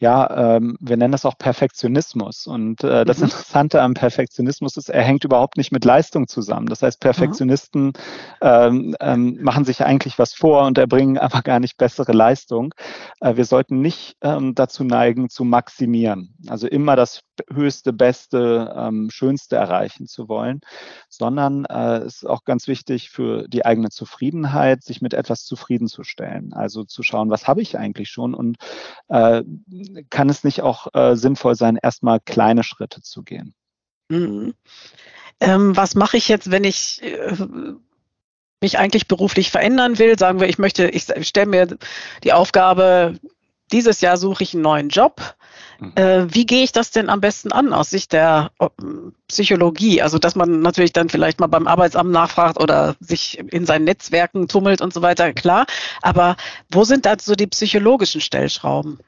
Ja, 0.00 0.56
ähm, 0.56 0.76
wir 0.80 0.96
nennen 0.96 1.12
das 1.12 1.24
auch 1.24 1.36
Perfektionismus. 1.38 2.46
Und 2.46 2.84
äh, 2.84 3.04
das 3.04 3.18
mhm. 3.18 3.24
Interessante 3.24 3.82
am 3.82 3.94
Perfektionismus 3.94 4.76
ist, 4.76 4.90
er 4.90 5.02
hängt 5.02 5.24
überhaupt 5.24 5.56
nicht 5.56 5.72
mit 5.72 5.84
Leistung 5.84 6.28
zusammen. 6.28 6.66
Das 6.66 6.82
heißt, 6.82 7.00
Perfektionisten 7.00 7.92
ähm, 8.40 8.94
ähm, 9.00 9.38
machen 9.42 9.64
sich 9.64 9.84
eigentlich 9.84 10.18
was 10.18 10.34
vor 10.34 10.66
und 10.66 10.78
erbringen 10.78 11.18
aber 11.18 11.42
gar 11.42 11.58
nicht 11.58 11.78
bessere 11.78 12.12
Leistung. 12.12 12.74
Äh, 13.20 13.36
wir 13.36 13.44
sollten 13.44 13.80
nicht 13.80 14.16
ähm, 14.22 14.54
dazu 14.54 14.84
neigen, 14.84 15.28
zu 15.30 15.44
maximieren. 15.44 16.36
Also 16.46 16.68
immer 16.68 16.94
das 16.94 17.22
höchste, 17.52 17.92
beste, 17.92 18.74
ähm, 18.76 19.10
schönste 19.10 19.56
erreichen 19.56 20.06
zu 20.06 20.28
wollen, 20.28 20.60
sondern 21.08 21.64
äh, 21.64 21.98
es 21.98 22.22
ist 22.22 22.26
auch 22.26 22.44
ganz 22.44 22.68
wichtig 22.68 23.10
für 23.10 23.48
die 23.48 23.64
eigene 23.64 23.90
Zufriedenheit, 23.90 24.84
sich 24.84 25.00
mit 25.00 25.14
etwas 25.14 25.44
zufriedenzustellen. 25.44 26.52
Also 26.52 26.84
zu 26.84 27.02
schauen, 27.02 27.30
was 27.30 27.48
habe 27.48 27.62
ich 27.62 27.76
eigentlich 27.76 28.10
schon 28.10 28.34
und 28.34 28.58
äh, 29.08 29.42
kann 30.10 30.28
es 30.28 30.44
nicht 30.44 30.62
auch 30.62 30.94
äh, 30.94 31.16
sinnvoll 31.16 31.54
sein, 31.54 31.78
erstmal 31.80 32.20
kleine 32.20 32.64
Schritte 32.64 33.02
zu 33.02 33.22
gehen? 33.22 33.54
Mhm. 34.08 34.54
Ähm, 35.40 35.76
was 35.76 35.94
mache 35.94 36.16
ich 36.16 36.28
jetzt, 36.28 36.50
wenn 36.50 36.64
ich 36.64 37.02
äh, 37.02 37.36
mich 38.60 38.78
eigentlich 38.78 39.06
beruflich 39.06 39.50
verändern 39.50 39.98
will? 39.98 40.18
Sagen 40.18 40.40
wir, 40.40 40.48
ich 40.48 40.58
möchte, 40.58 40.88
ich 40.88 41.06
stelle 41.20 41.46
mir 41.46 41.78
die 42.24 42.32
Aufgabe, 42.32 43.18
dieses 43.72 44.00
Jahr 44.00 44.16
suche 44.16 44.42
ich 44.42 44.54
einen 44.54 44.62
neuen 44.62 44.88
Job. 44.88 45.34
Mhm. 45.78 45.92
Äh, 45.94 46.34
wie 46.34 46.46
gehe 46.46 46.64
ich 46.64 46.72
das 46.72 46.90
denn 46.90 47.08
am 47.10 47.20
besten 47.20 47.52
an 47.52 47.72
aus 47.72 47.90
Sicht 47.90 48.12
der 48.12 48.50
Psychologie? 49.28 50.02
Also, 50.02 50.18
dass 50.18 50.34
man 50.34 50.60
natürlich 50.60 50.92
dann 50.92 51.08
vielleicht 51.08 51.40
mal 51.40 51.46
beim 51.46 51.66
Arbeitsamt 51.66 52.10
nachfragt 52.10 52.60
oder 52.60 52.96
sich 53.00 53.38
in 53.38 53.66
seinen 53.66 53.84
Netzwerken 53.84 54.48
tummelt 54.48 54.80
und 54.80 54.92
so 54.92 55.02
weiter, 55.02 55.32
klar. 55.32 55.66
Aber 56.02 56.36
wo 56.70 56.84
sind 56.84 57.06
da 57.06 57.14
so 57.20 57.34
die 57.34 57.46
psychologischen 57.46 58.20
Stellschrauben? 58.20 58.98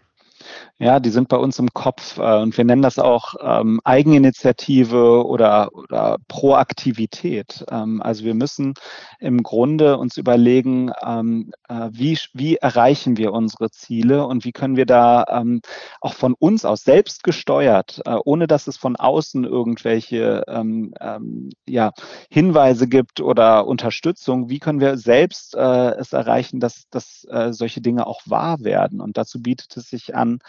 Ja, 0.78 0.98
die 0.98 1.10
sind 1.10 1.28
bei 1.28 1.36
uns 1.36 1.58
im 1.58 1.68
Kopf 1.74 2.18
äh, 2.18 2.40
und 2.40 2.56
wir 2.56 2.64
nennen 2.64 2.82
das 2.82 2.98
auch 2.98 3.34
ähm, 3.42 3.80
Eigeninitiative 3.84 5.26
oder, 5.26 5.70
oder 5.74 6.16
Proaktivität. 6.28 7.64
Ähm, 7.70 8.00
also 8.02 8.24
wir 8.24 8.34
müssen 8.34 8.74
im 9.18 9.42
Grunde 9.42 9.98
uns 9.98 10.16
überlegen, 10.16 10.90
ähm, 11.04 11.52
äh, 11.68 11.90
wie, 11.92 12.18
wie 12.32 12.56
erreichen 12.56 13.16
wir 13.18 13.32
unsere 13.32 13.70
Ziele 13.70 14.26
und 14.26 14.44
wie 14.44 14.52
können 14.52 14.76
wir 14.76 14.86
da 14.86 15.24
ähm, 15.28 15.60
auch 16.00 16.14
von 16.14 16.34
uns 16.38 16.64
aus 16.64 16.82
selbst 16.82 17.24
gesteuert, 17.24 18.00
äh, 18.06 18.16
ohne 18.24 18.46
dass 18.46 18.66
es 18.66 18.76
von 18.76 18.96
außen 18.96 19.44
irgendwelche 19.44 20.44
ähm, 20.48 20.94
ähm, 21.00 21.50
ja, 21.68 21.92
Hinweise 22.30 22.88
gibt 22.88 23.20
oder 23.20 23.66
Unterstützung, 23.66 24.48
wie 24.48 24.58
können 24.58 24.80
wir 24.80 24.96
selbst 24.96 25.54
äh, 25.54 25.90
es 25.96 26.12
erreichen, 26.12 26.60
dass, 26.60 26.84
dass 26.90 27.24
äh, 27.30 27.52
solche 27.52 27.80
Dinge 27.80 28.06
auch 28.06 28.20
wahr 28.26 28.60
werden. 28.60 29.00
Und 29.00 29.16
dazu 29.16 29.42
bietet 29.42 29.76
es 29.76 29.90
sich 29.90 30.14
an, 30.14 30.39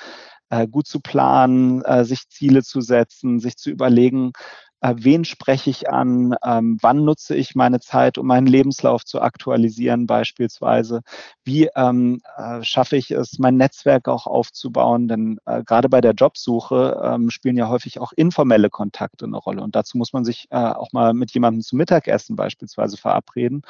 gut 0.67 0.87
zu 0.87 0.99
planen, 0.99 1.81
äh, 1.83 2.03
sich 2.03 2.27
Ziele 2.29 2.63
zu 2.63 2.81
setzen, 2.81 3.39
sich 3.39 3.55
zu 3.57 3.69
überlegen, 3.69 4.33
äh, 4.81 4.95
wen 4.97 5.25
spreche 5.25 5.69
ich 5.69 5.89
an, 5.89 6.35
ähm, 6.43 6.77
wann 6.81 7.05
nutze 7.05 7.35
ich 7.35 7.55
meine 7.55 7.79
Zeit, 7.79 8.17
um 8.17 8.27
meinen 8.27 8.47
Lebenslauf 8.47 9.05
zu 9.05 9.21
aktualisieren 9.21 10.07
beispielsweise, 10.07 11.01
wie 11.43 11.69
ähm, 11.75 12.21
äh, 12.35 12.63
schaffe 12.63 12.97
ich 12.97 13.11
es, 13.11 13.39
mein 13.39 13.57
Netzwerk 13.57 14.07
auch 14.07 14.27
aufzubauen, 14.27 15.07
denn 15.07 15.39
äh, 15.45 15.63
gerade 15.63 15.87
bei 15.87 16.01
der 16.01 16.13
Jobsuche 16.13 16.99
ähm, 17.03 17.29
spielen 17.29 17.57
ja 17.57 17.69
häufig 17.69 17.99
auch 17.99 18.11
informelle 18.11 18.69
Kontakte 18.69 19.25
eine 19.25 19.37
Rolle 19.37 19.61
und 19.61 19.75
dazu 19.75 19.97
muss 19.97 20.13
man 20.13 20.25
sich 20.25 20.47
äh, 20.49 20.57
auch 20.57 20.91
mal 20.91 21.13
mit 21.13 21.31
jemandem 21.31 21.61
zum 21.61 21.77
Mittagessen 21.77 22.35
beispielsweise 22.35 22.97
verabreden 22.97 23.61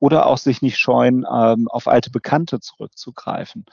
oder 0.00 0.26
auch 0.26 0.38
sich 0.38 0.62
nicht 0.62 0.78
scheuen, 0.78 1.24
ähm, 1.32 1.68
auf 1.68 1.86
alte 1.86 2.10
Bekannte 2.10 2.60
zurückzugreifen. 2.60 3.66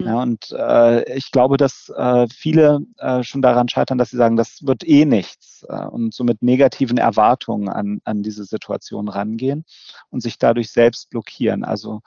Ja, 0.00 0.12
mhm. 0.24 0.32
und 0.32 0.50
äh, 0.52 1.14
ich 1.14 1.30
glaube, 1.30 1.56
dass 1.56 1.88
äh, 1.90 2.26
viele 2.28 2.80
äh, 2.98 3.22
schon 3.22 3.42
daran 3.42 3.68
scheitern, 3.68 3.98
dass 3.98 4.10
sie 4.10 4.16
sagen, 4.16 4.36
das 4.36 4.66
wird 4.66 4.86
eh 4.86 5.04
nichts 5.04 5.66
äh, 5.68 5.84
und 5.84 6.14
so 6.14 6.24
mit 6.38 6.42
negativen 6.42 6.98
Erwartungen 6.98 7.68
an, 7.68 8.00
an 8.04 8.22
diese 8.22 8.44
Situation 8.44 9.08
rangehen 9.08 9.64
und 10.10 10.20
sich 10.22 10.38
dadurch 10.38 10.70
selbst 10.70 11.10
blockieren. 11.10 11.64
Also 11.64 12.00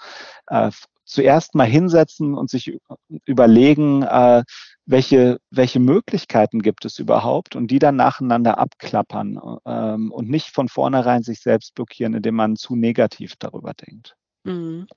äh, 0.48 0.72
zuerst 1.06 1.56
mal 1.56 1.68
hinsetzen 1.68 2.34
und 2.36 2.50
sich 2.50 2.78
überlegen, 3.26 4.04
äh, 4.04 4.44
welche, 4.86 5.40
welche 5.50 5.80
Möglichkeiten 5.80 6.62
gibt 6.62 6.86
es 6.86 7.00
überhaupt 7.00 7.56
und 7.56 7.70
die 7.70 7.80
dann 7.80 7.98
nacheinander 7.98 8.58
abklappern 8.58 9.40
ähm, 9.66 10.12
und 10.12 10.30
nicht 10.30 10.50
von 10.50 10.70
vornherein 10.70 11.24
sich 11.24 11.42
selbst 11.42 11.76
blockieren, 11.76 12.14
indem 12.14 12.36
man 12.36 12.56
zu 12.56 12.76
negativ 12.76 13.36
darüber 13.38 13.74
denkt. 13.74 14.16
Mhm. 14.44 14.88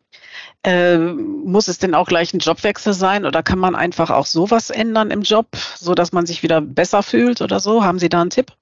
Äh, 0.62 0.96
muss 0.98 1.68
es 1.68 1.78
denn 1.78 1.94
auch 1.94 2.08
gleich 2.08 2.32
ein 2.32 2.38
Jobwechsel 2.38 2.94
sein 2.94 3.26
oder 3.26 3.42
kann 3.42 3.58
man 3.58 3.74
einfach 3.74 4.10
auch 4.10 4.24
sowas 4.24 4.70
ändern 4.70 5.10
im 5.10 5.22
Job, 5.22 5.48
so 5.76 5.94
dass 5.94 6.12
man 6.12 6.24
sich 6.24 6.42
wieder 6.42 6.60
besser 6.60 7.02
fühlt 7.02 7.42
oder 7.42 7.60
so? 7.60 7.84
Haben 7.84 7.98
Sie 7.98 8.08
da 8.08 8.22
einen 8.22 8.30
Tipp? 8.30 8.52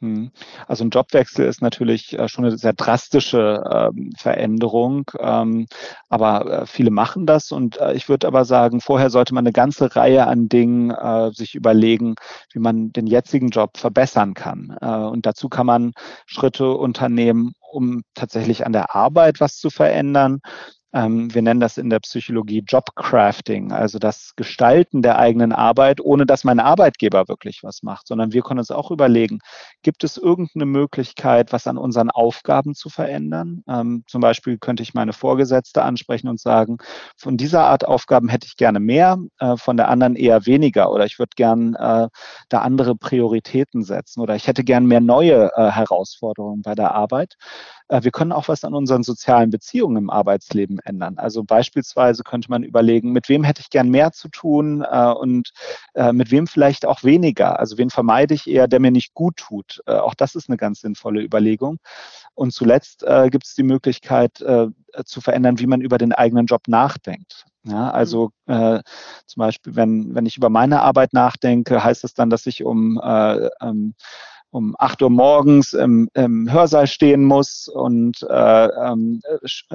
Hm. 0.00 0.32
Also 0.66 0.84
ein 0.84 0.90
Jobwechsel 0.90 1.46
ist 1.46 1.62
natürlich 1.62 2.18
äh, 2.18 2.28
schon 2.28 2.44
eine 2.44 2.58
sehr 2.58 2.72
drastische 2.72 3.62
ähm, 3.72 4.10
Veränderung, 4.18 5.10
ähm, 5.18 5.66
aber 6.08 6.62
äh, 6.62 6.66
viele 6.66 6.90
machen 6.90 7.26
das 7.26 7.52
und 7.52 7.78
äh, 7.80 7.94
ich 7.94 8.08
würde 8.08 8.26
aber 8.26 8.44
sagen, 8.44 8.80
vorher 8.80 9.08
sollte 9.10 9.34
man 9.34 9.44
eine 9.44 9.52
ganze 9.52 9.94
Reihe 9.94 10.26
an 10.26 10.48
Dingen 10.48 10.92
sich 11.32 11.54
überlegen, 11.54 12.14
wie 12.52 12.58
man 12.58 12.92
den 12.92 13.06
jetzigen 13.06 13.48
Job 13.48 13.76
verbessern 13.76 14.34
kann. 14.34 14.76
Und 14.80 15.26
dazu 15.26 15.48
kann 15.48 15.66
man 15.66 15.92
Schritte 16.26 16.70
unternehmen, 16.72 17.52
um 17.70 18.02
tatsächlich 18.14 18.66
an 18.66 18.72
der 18.72 18.94
Arbeit 18.94 19.40
was 19.40 19.56
zu 19.56 19.70
verändern. 19.70 20.40
Ähm, 20.94 21.34
wir 21.34 21.42
nennen 21.42 21.60
das 21.60 21.76
in 21.76 21.90
der 21.90 21.98
Psychologie 21.98 22.62
Jobcrafting, 22.66 23.72
also 23.72 23.98
das 23.98 24.34
Gestalten 24.36 25.02
der 25.02 25.18
eigenen 25.18 25.52
Arbeit, 25.52 26.00
ohne 26.00 26.24
dass 26.24 26.44
mein 26.44 26.60
Arbeitgeber 26.60 27.26
wirklich 27.26 27.64
was 27.64 27.82
macht, 27.82 28.06
sondern 28.06 28.32
wir 28.32 28.42
können 28.42 28.60
uns 28.60 28.70
auch 28.70 28.92
überlegen, 28.92 29.40
gibt 29.82 30.04
es 30.04 30.16
irgendeine 30.16 30.66
Möglichkeit, 30.66 31.52
was 31.52 31.66
an 31.66 31.78
unseren 31.78 32.10
Aufgaben 32.10 32.74
zu 32.74 32.90
verändern? 32.90 33.64
Ähm, 33.68 34.04
zum 34.06 34.20
Beispiel 34.20 34.56
könnte 34.58 34.84
ich 34.84 34.94
meine 34.94 35.12
Vorgesetzte 35.12 35.82
ansprechen 35.82 36.28
und 36.28 36.38
sagen, 36.40 36.78
von 37.16 37.36
dieser 37.36 37.64
Art 37.64 37.86
Aufgaben 37.86 38.28
hätte 38.28 38.46
ich 38.46 38.56
gerne 38.56 38.78
mehr, 38.78 39.18
äh, 39.40 39.56
von 39.56 39.76
der 39.76 39.88
anderen 39.88 40.14
eher 40.14 40.46
weniger 40.46 40.92
oder 40.92 41.06
ich 41.06 41.18
würde 41.18 41.32
gern 41.34 41.74
äh, 41.74 42.08
da 42.48 42.60
andere 42.60 42.94
Prioritäten 42.94 43.82
setzen 43.82 44.20
oder 44.20 44.36
ich 44.36 44.46
hätte 44.46 44.62
gern 44.62 44.86
mehr 44.86 45.00
neue 45.00 45.50
äh, 45.56 45.70
Herausforderungen 45.70 46.62
bei 46.62 46.76
der 46.76 46.94
Arbeit. 46.94 47.34
Äh, 47.94 48.02
wir 48.02 48.10
können 48.10 48.32
auch 48.32 48.48
was 48.48 48.64
an 48.64 48.74
unseren 48.74 49.02
sozialen 49.02 49.50
Beziehungen 49.50 49.96
im 49.96 50.10
Arbeitsleben 50.10 50.78
ändern. 50.80 51.18
Also 51.18 51.44
beispielsweise 51.44 52.24
könnte 52.24 52.50
man 52.50 52.62
überlegen, 52.62 53.12
mit 53.12 53.28
wem 53.28 53.44
hätte 53.44 53.60
ich 53.60 53.70
gern 53.70 53.88
mehr 53.88 54.12
zu 54.12 54.28
tun 54.28 54.84
äh, 54.88 55.12
und 55.12 55.50
äh, 55.94 56.12
mit 56.12 56.30
wem 56.30 56.46
vielleicht 56.46 56.86
auch 56.86 57.04
weniger. 57.04 57.58
Also 57.58 57.78
wen 57.78 57.90
vermeide 57.90 58.34
ich 58.34 58.48
eher, 58.48 58.68
der 58.68 58.80
mir 58.80 58.90
nicht 58.90 59.14
gut 59.14 59.36
tut. 59.36 59.80
Auch 59.86 60.14
das 60.14 60.34
ist 60.34 60.48
eine 60.48 60.56
ganz 60.56 60.80
sinnvolle 60.80 61.22
Überlegung. 61.22 61.78
Und 62.34 62.52
zuletzt 62.52 63.04
gibt 63.30 63.46
es 63.46 63.54
die 63.54 63.62
Möglichkeit 63.62 64.36
zu 64.36 65.20
verändern, 65.20 65.58
wie 65.58 65.66
man 65.66 65.80
über 65.80 65.98
den 65.98 66.12
eigenen 66.12 66.46
Job 66.46 66.62
nachdenkt. 66.68 67.46
Ja, 67.64 67.90
also 67.90 68.30
äh, 68.46 68.80
zum 69.26 69.40
Beispiel, 69.40 69.74
wenn, 69.74 70.14
wenn 70.14 70.26
ich 70.26 70.36
über 70.36 70.50
meine 70.50 70.82
Arbeit 70.82 71.14
nachdenke, 71.14 71.82
heißt 71.82 72.04
es 72.04 72.12
dann, 72.12 72.28
dass 72.28 72.46
ich 72.46 72.62
um 72.62 73.00
äh, 73.02 73.48
ähm, 73.62 73.94
um 74.54 74.76
8 74.78 75.02
Uhr 75.02 75.10
morgens 75.10 75.72
im, 75.72 76.08
im 76.14 76.50
Hörsaal 76.50 76.86
stehen 76.86 77.24
muss 77.24 77.66
und 77.66 78.22
äh, 78.22 78.66
ähm, 78.66 79.20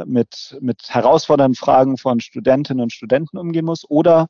mit, 0.06 0.58
mit 0.62 0.84
herausfordernden 0.88 1.56
Fragen 1.56 1.98
von 1.98 2.22
Studentinnen 2.22 2.82
und 2.84 2.94
Studenten 2.94 3.38
umgehen 3.38 3.66
muss. 3.66 3.84
Oder 3.90 4.28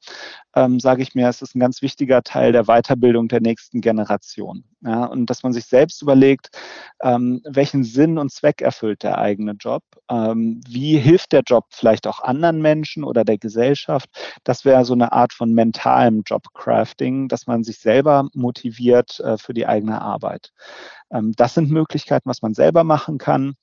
ähm, 0.55 0.79
sage 0.79 1.03
ich 1.03 1.13
mir, 1.13 1.29
es 1.29 1.43
ist 1.43 1.55
ein 1.55 1.59
ganz 1.59 1.83
wichtiger 1.83 2.23
Teil 2.23 2.51
der 2.51 2.63
Weiterbildung 2.63 3.27
der 3.27 3.41
nächsten 3.41 3.79
Generation. 3.79 4.63
Ja, 4.81 5.05
und 5.05 5.25
dass 5.29 5.43
man 5.43 5.51
sich 5.51 5.65
selbst 5.65 6.01
überlegt, 6.01 6.51
ähm, 7.01 7.41
welchen 7.43 7.83
Sinn 7.83 8.17
und 8.17 8.31
Zweck 8.31 8.61
erfüllt 8.61 9.03
der 9.03 9.17
eigene 9.17 9.51
Job, 9.53 9.83
ähm, 10.09 10.61
wie 10.69 10.97
hilft 10.97 11.33
der 11.33 11.41
Job 11.45 11.65
vielleicht 11.69 12.07
auch 12.07 12.21
anderen 12.21 12.61
Menschen 12.61 13.03
oder 13.03 13.25
der 13.25 13.37
Gesellschaft. 13.37 14.09
Das 14.45 14.63
wäre 14.63 14.85
so 14.85 14.93
eine 14.93 15.11
Art 15.11 15.33
von 15.33 15.53
mentalem 15.53 16.23
Jobcrafting, 16.25 17.27
dass 17.27 17.45
man 17.45 17.65
sich 17.65 17.79
selber 17.79 18.29
motiviert 18.33 19.19
äh, 19.19 19.37
für 19.37 19.53
die 19.53 19.67
eigene 19.67 20.01
Arbeit. 20.01 20.51
Ähm, 21.11 21.33
das 21.35 21.55
sind 21.55 21.69
Möglichkeiten, 21.71 22.29
was 22.29 22.41
man 22.41 22.53
selber 22.53 22.85
machen 22.85 23.17
kann, 23.17 23.55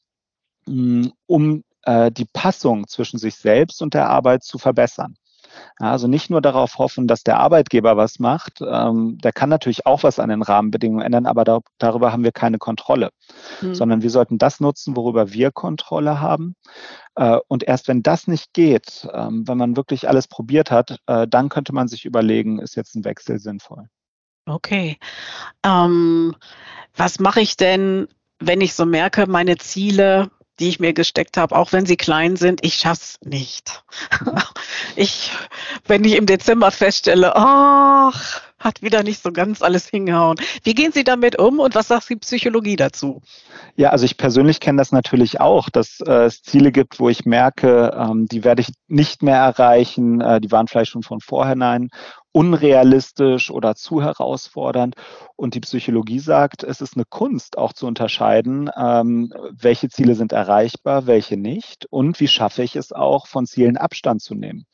mh, 0.66 1.10
um 1.26 1.64
äh, 1.82 2.10
die 2.12 2.26
Passung 2.26 2.86
zwischen 2.88 3.18
sich 3.18 3.36
selbst 3.36 3.82
und 3.82 3.94
der 3.94 4.10
Arbeit 4.10 4.44
zu 4.44 4.58
verbessern. 4.58 5.16
Also 5.78 6.08
nicht 6.08 6.30
nur 6.30 6.40
darauf 6.40 6.78
hoffen, 6.78 7.06
dass 7.06 7.22
der 7.22 7.38
Arbeitgeber 7.38 7.96
was 7.96 8.18
macht. 8.18 8.60
Ähm, 8.60 9.18
der 9.22 9.32
kann 9.32 9.48
natürlich 9.48 9.86
auch 9.86 10.02
was 10.02 10.18
an 10.18 10.28
den 10.28 10.42
Rahmenbedingungen 10.42 11.04
ändern, 11.04 11.26
aber 11.26 11.44
da, 11.44 11.60
darüber 11.78 12.12
haben 12.12 12.24
wir 12.24 12.32
keine 12.32 12.58
Kontrolle. 12.58 13.10
Mhm. 13.60 13.74
Sondern 13.74 14.02
wir 14.02 14.10
sollten 14.10 14.38
das 14.38 14.60
nutzen, 14.60 14.96
worüber 14.96 15.32
wir 15.32 15.52
Kontrolle 15.52 16.20
haben. 16.20 16.56
Äh, 17.14 17.38
und 17.48 17.62
erst 17.64 17.88
wenn 17.88 18.02
das 18.02 18.26
nicht 18.26 18.52
geht, 18.52 19.08
ähm, 19.12 19.46
wenn 19.46 19.58
man 19.58 19.76
wirklich 19.76 20.08
alles 20.08 20.28
probiert 20.28 20.70
hat, 20.70 20.98
äh, 21.06 21.26
dann 21.28 21.48
könnte 21.48 21.74
man 21.74 21.88
sich 21.88 22.04
überlegen, 22.04 22.58
ist 22.58 22.76
jetzt 22.76 22.94
ein 22.94 23.04
Wechsel 23.04 23.38
sinnvoll. 23.38 23.88
Okay. 24.46 24.98
Ähm, 25.64 26.34
was 26.94 27.18
mache 27.18 27.40
ich 27.40 27.56
denn, 27.56 28.08
wenn 28.38 28.60
ich 28.60 28.74
so 28.74 28.86
merke, 28.86 29.26
meine 29.26 29.56
Ziele 29.56 30.30
die 30.58 30.68
ich 30.68 30.80
mir 30.80 30.92
gesteckt 30.92 31.36
habe, 31.36 31.54
auch 31.54 31.72
wenn 31.72 31.86
sie 31.86 31.96
klein 31.96 32.36
sind, 32.36 32.64
ich 32.64 32.74
schaff's 32.74 33.18
nicht. 33.24 33.82
ich, 34.96 35.30
wenn 35.86 36.04
ich 36.04 36.16
im 36.16 36.26
Dezember 36.26 36.70
feststelle, 36.70 37.34
ach, 37.36 38.40
hat 38.58 38.82
wieder 38.82 39.02
nicht 39.02 39.22
so 39.22 39.32
ganz 39.32 39.62
alles 39.62 39.86
hingehauen. 39.86 40.38
Wie 40.62 40.74
gehen 40.74 40.92
Sie 40.92 41.04
damit 41.04 41.38
um 41.38 41.60
und 41.60 41.74
was 41.74 41.88
sagt 41.88 42.08
die 42.08 42.16
Psychologie 42.16 42.76
dazu? 42.76 43.22
Ja, 43.76 43.90
also 43.90 44.04
ich 44.04 44.16
persönlich 44.16 44.60
kenne 44.60 44.78
das 44.78 44.92
natürlich 44.92 45.40
auch, 45.40 45.68
dass 45.68 46.00
äh, 46.00 46.24
es 46.24 46.42
Ziele 46.42 46.72
gibt, 46.72 46.98
wo 46.98 47.08
ich 47.08 47.26
merke, 47.26 47.94
ähm, 47.96 48.26
die 48.26 48.44
werde 48.44 48.62
ich 48.62 48.68
nicht 48.88 49.22
mehr 49.22 49.36
erreichen, 49.36 50.20
äh, 50.20 50.40
die 50.40 50.50
waren 50.50 50.68
vielleicht 50.68 50.92
schon 50.92 51.02
von 51.02 51.20
vorhinein 51.20 51.90
unrealistisch 52.36 53.50
oder 53.50 53.76
zu 53.76 54.02
herausfordernd. 54.02 54.94
Und 55.36 55.54
die 55.54 55.60
Psychologie 55.60 56.18
sagt, 56.18 56.64
es 56.64 56.82
ist 56.82 56.94
eine 56.94 57.06
Kunst 57.08 57.56
auch 57.56 57.72
zu 57.72 57.86
unterscheiden, 57.86 58.68
ähm, 58.78 59.32
welche 59.52 59.88
Ziele 59.88 60.14
sind 60.14 60.32
erreichbar, 60.32 61.06
welche 61.06 61.38
nicht 61.38 61.86
und 61.88 62.20
wie 62.20 62.28
schaffe 62.28 62.62
ich 62.62 62.76
es 62.76 62.92
auch, 62.92 63.26
von 63.26 63.46
Zielen 63.46 63.78
Abstand 63.78 64.20
zu 64.20 64.34
nehmen. 64.34 64.66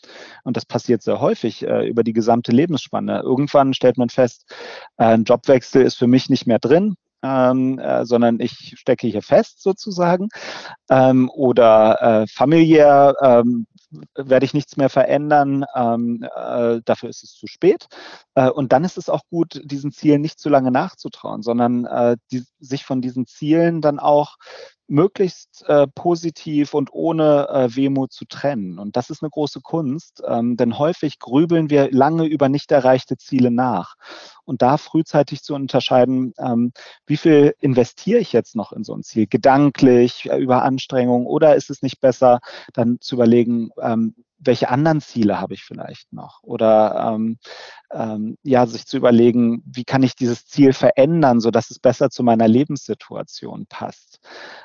Und 0.43 0.57
das 0.57 0.67
passiert 0.67 1.03
sehr 1.03 1.21
häufig 1.21 1.65
äh, 1.65 1.87
über 1.87 2.03
die 2.03 2.13
gesamte 2.13 2.51
Lebensspanne. 2.51 3.21
Irgendwann 3.21 3.75
stellt 3.75 3.97
man 3.97 4.09
fest, 4.09 4.53
äh, 4.97 5.05
ein 5.05 5.23
Jobwechsel 5.23 5.83
ist 5.83 5.95
für 5.95 6.09
mich 6.09 6.29
nicht 6.29 6.49
mehr 6.49 6.59
drin. 6.59 6.97
Ähm, 7.25 7.79
äh, 7.79 8.05
sondern 8.05 8.41
ich 8.41 8.75
stecke 8.77 9.07
hier 9.07 9.23
fest 9.23 9.63
sozusagen. 9.63 10.29
Ähm, 10.91 11.31
oder 11.31 12.23
äh, 12.23 12.27
familiär 12.27 13.15
ähm, 13.23 13.69
werde 14.17 14.45
ich 14.45 14.55
nichts 14.55 14.77
mehr 14.77 14.89
verändern, 14.89 15.65
ähm, 15.75 16.27
äh, 16.35 16.81
dafür 16.85 17.09
ist 17.09 17.23
es 17.23 17.35
zu 17.35 17.47
spät. 17.47 17.87
Äh, 18.35 18.51
und 18.51 18.73
dann 18.73 18.85
ist 18.85 18.99
es 18.99 19.09
auch 19.09 19.23
gut, 19.31 19.61
diesen 19.65 19.93
Zielen 19.93 20.21
nicht 20.21 20.39
zu 20.39 20.49
lange 20.49 20.71
nachzutrauen, 20.71 21.43
sondern 21.43 21.85
äh, 21.87 22.17
die, 22.31 22.45
sich 22.59 22.85
von 22.85 23.01
diesen 23.01 23.27
Zielen 23.27 23.81
dann 23.81 23.99
auch 23.99 24.37
möglichst 24.93 25.65
äh, 25.69 25.87
positiv 25.87 26.75
und 26.75 26.93
ohne 26.93 27.49
äh, 27.49 27.75
Wehmut 27.75 28.13
zu 28.13 28.27
trennen. 28.27 28.79
Und 28.79 28.95
das 28.95 29.09
ist 29.09 29.23
eine 29.23 29.31
große 29.31 29.63
Kunst, 29.63 30.23
ähm, 30.27 30.59
denn 30.59 30.79
häufig 30.79 31.19
grübeln 31.19 31.71
wir 31.71 31.91
lange 31.91 32.27
über 32.27 32.51
nicht 32.51 32.71
erreichte 32.71 33.17
Ziele 33.17 33.51
nach. 33.51 33.95
Und 34.45 34.61
da 34.61 34.77
frühzeitig 34.77 35.43
zu 35.43 35.55
unterscheiden, 35.55 36.35
ähm, 36.39 36.73
wie 37.07 37.17
viel 37.17 37.55
investiere 37.61 38.21
ich 38.21 38.35
jetzt 38.35 38.55
noch 38.55 38.73
in 38.73 38.85
so 38.85 38.95
ein 38.95 39.03
Ziel, 39.03 39.27
gedanklich, 39.27 40.29
äh, 40.31 40.37
über 40.37 40.63
Anstrengung 40.63 41.25
oder 41.25 41.57
ist 41.57 41.71
es 41.71 41.81
nicht 41.81 42.01
besser, 42.01 42.41
dann 42.75 42.99
zu 43.01 43.15
überlegen, 43.15 43.71
ähm, 43.81 44.15
welche 44.45 44.69
anderen 44.69 45.01
Ziele 45.01 45.41
habe 45.41 45.55
ich 45.55 45.65
vielleicht 45.65 46.13
noch? 46.13 46.43
Oder 46.43 47.13
ähm, 47.15 47.39
ähm, 47.93 48.39
ja, 48.43 48.67
sich 48.67 48.87
zu 48.87 48.97
überlegen, 48.97 49.63
wie 49.67 49.85
kann 49.85 50.03
ich 50.03 50.15
dieses 50.15 50.47
Ziel 50.47 50.73
verändern, 50.73 51.41
sodass 51.41 51.71
es 51.71 51.79
besser 51.79 52.11
zu 52.11 52.23
meiner 52.23 52.49
Lebenssituation 52.49 53.67
passt. 53.67 54.21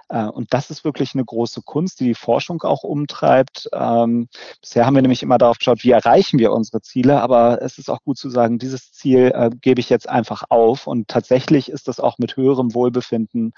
Äh, 0.10 0.26
und 0.26 0.54
das 0.54 0.70
ist 0.70 0.84
wirklich 0.84 1.14
eine 1.14 1.26
große 1.26 1.62
Kunst, 1.64 2.00
die 2.00 2.06
die 2.06 2.16
Forschung 2.16 2.64
auch 2.64 2.84
umtreibt. 2.84 3.70
Ähm, 3.74 4.30
bisher 4.62 4.86
haben 4.86 4.96
wir 4.96 5.02
nämlich 5.02 5.24
immer 5.24 5.38
darauf 5.38 5.58
geschaut, 5.58 5.84
wie 5.84 5.92
erreichen 5.92 6.40
wir 6.40 6.54
unsere 6.54 6.82
Ziele, 6.82 7.22
aber 7.22 7.62
es 7.62 7.78
ist 7.78 7.90
auch 7.90 8.02
gut 8.04 8.18
zu 8.18 8.30
sagen, 8.30 8.60
dieses 8.60 8.92
Ziel 8.92 9.32
äh, 9.34 9.50
gebe 9.62 9.80
ich 9.80 9.90
jetzt 9.90 10.08
einfach 10.08 10.44
auf. 10.50 10.88
Und 10.88 11.08
tatsächlich 11.08 11.70
ist 11.70 11.88
das 11.88 12.00
auch 12.00 12.18
mit 12.18 12.38
höherem 12.38 12.74
Wohlbefinden 12.74 13.54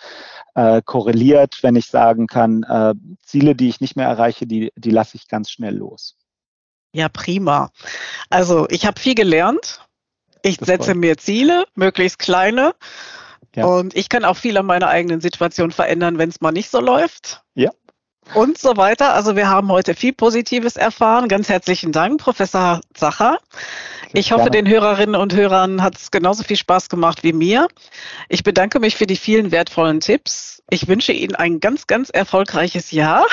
äh, 0.56 0.82
korreliert, 0.84 1.60
wenn 1.62 1.76
ich 1.76 1.88
sagen 1.88 2.28
kann, 2.28 2.64
äh, 2.64 2.96
Ziele, 3.24 3.56
die 3.56 3.70
ich 3.70 3.82
nicht 3.82 3.96
mehr 3.96 4.08
erreiche, 4.08 4.48
die, 4.48 4.72
die 4.76 4.92
lasse 4.92 5.18
ich 5.18 5.28
ganz 5.28 5.52
schnell 5.52 5.76
los. 5.76 6.09
Ja, 6.94 7.10
prima. 7.10 7.72
Also 8.30 8.68
ich 8.70 8.86
habe 8.86 9.00
viel 9.00 9.16
gelernt. 9.16 9.82
Ich 10.42 10.58
das 10.58 10.68
setze 10.68 10.96
mir 10.96 11.18
Ziele, 11.18 11.66
möglichst 11.76 12.20
kleine. 12.20 12.74
Ja. 13.56 13.66
Und 13.66 13.96
ich 13.96 14.10
kann 14.10 14.26
auch 14.26 14.38
viel 14.38 14.58
an 14.58 14.66
meiner 14.66 14.88
eigenen 14.88 15.22
Situation 15.22 15.72
verändern, 15.72 16.18
wenn 16.18 16.30
es 16.30 16.42
mal 16.42 16.52
nicht 16.52 16.70
so 16.70 16.80
läuft. 16.80 17.42
Ja. 17.56 17.72
Und 18.34 18.58
so 18.58 18.78
weiter. 18.78 19.14
Also 19.14 19.36
wir 19.36 19.50
haben 19.50 19.72
heute 19.72 19.96
viel 19.96 20.14
Positives 20.14 20.76
erfahren. 20.76 21.28
Ganz 21.28 21.50
herzlichen 21.50 21.92
Dank, 21.92 22.20
Professor 22.22 22.82
Zacher. 22.94 23.40
Ich 24.14 24.32
hoffe, 24.32 24.50
den 24.50 24.68
Hörerinnen 24.68 25.16
und 25.16 25.36
Hörern 25.36 25.84
hat 25.84 25.98
es 25.98 26.10
genauso 26.10 26.44
viel 26.44 26.58
Spaß 26.58 26.90
gemacht 26.90 27.24
wie 27.24 27.34
mir. 27.34 27.68
Ich 28.28 28.44
bedanke 28.44 28.80
mich 28.80 28.96
für 28.96 29.06
die 29.06 29.16
vielen 29.16 29.52
wertvollen 29.52 30.00
Tipps. 30.00 30.64
Ich 30.72 30.88
wünsche 30.88 31.12
Ihnen 31.12 31.36
ein 31.36 31.60
ganz, 31.60 31.86
ganz 31.88 32.10
erfolgreiches 32.10 32.92
Jahr. 32.92 33.26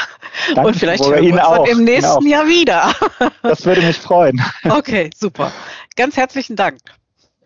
Danke, 0.55 0.69
und 0.69 0.77
vielleicht 0.77 1.05
hören 1.05 1.25
wir 1.25 1.33
uns 1.33 1.43
auch. 1.43 1.67
im 1.67 1.85
nächsten 1.85 2.27
Jahr 2.27 2.47
wieder. 2.47 2.93
Das 3.43 3.65
würde 3.65 3.83
mich 3.83 3.97
freuen. 3.97 4.43
Okay, 4.69 5.11
super. 5.17 5.53
Ganz 5.97 6.17
herzlichen 6.17 6.57
Dank. 6.57 6.79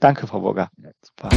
Danke, 0.01 0.27
Frau 0.27 0.41
Burger. 0.41 0.71
Super. 1.03 1.29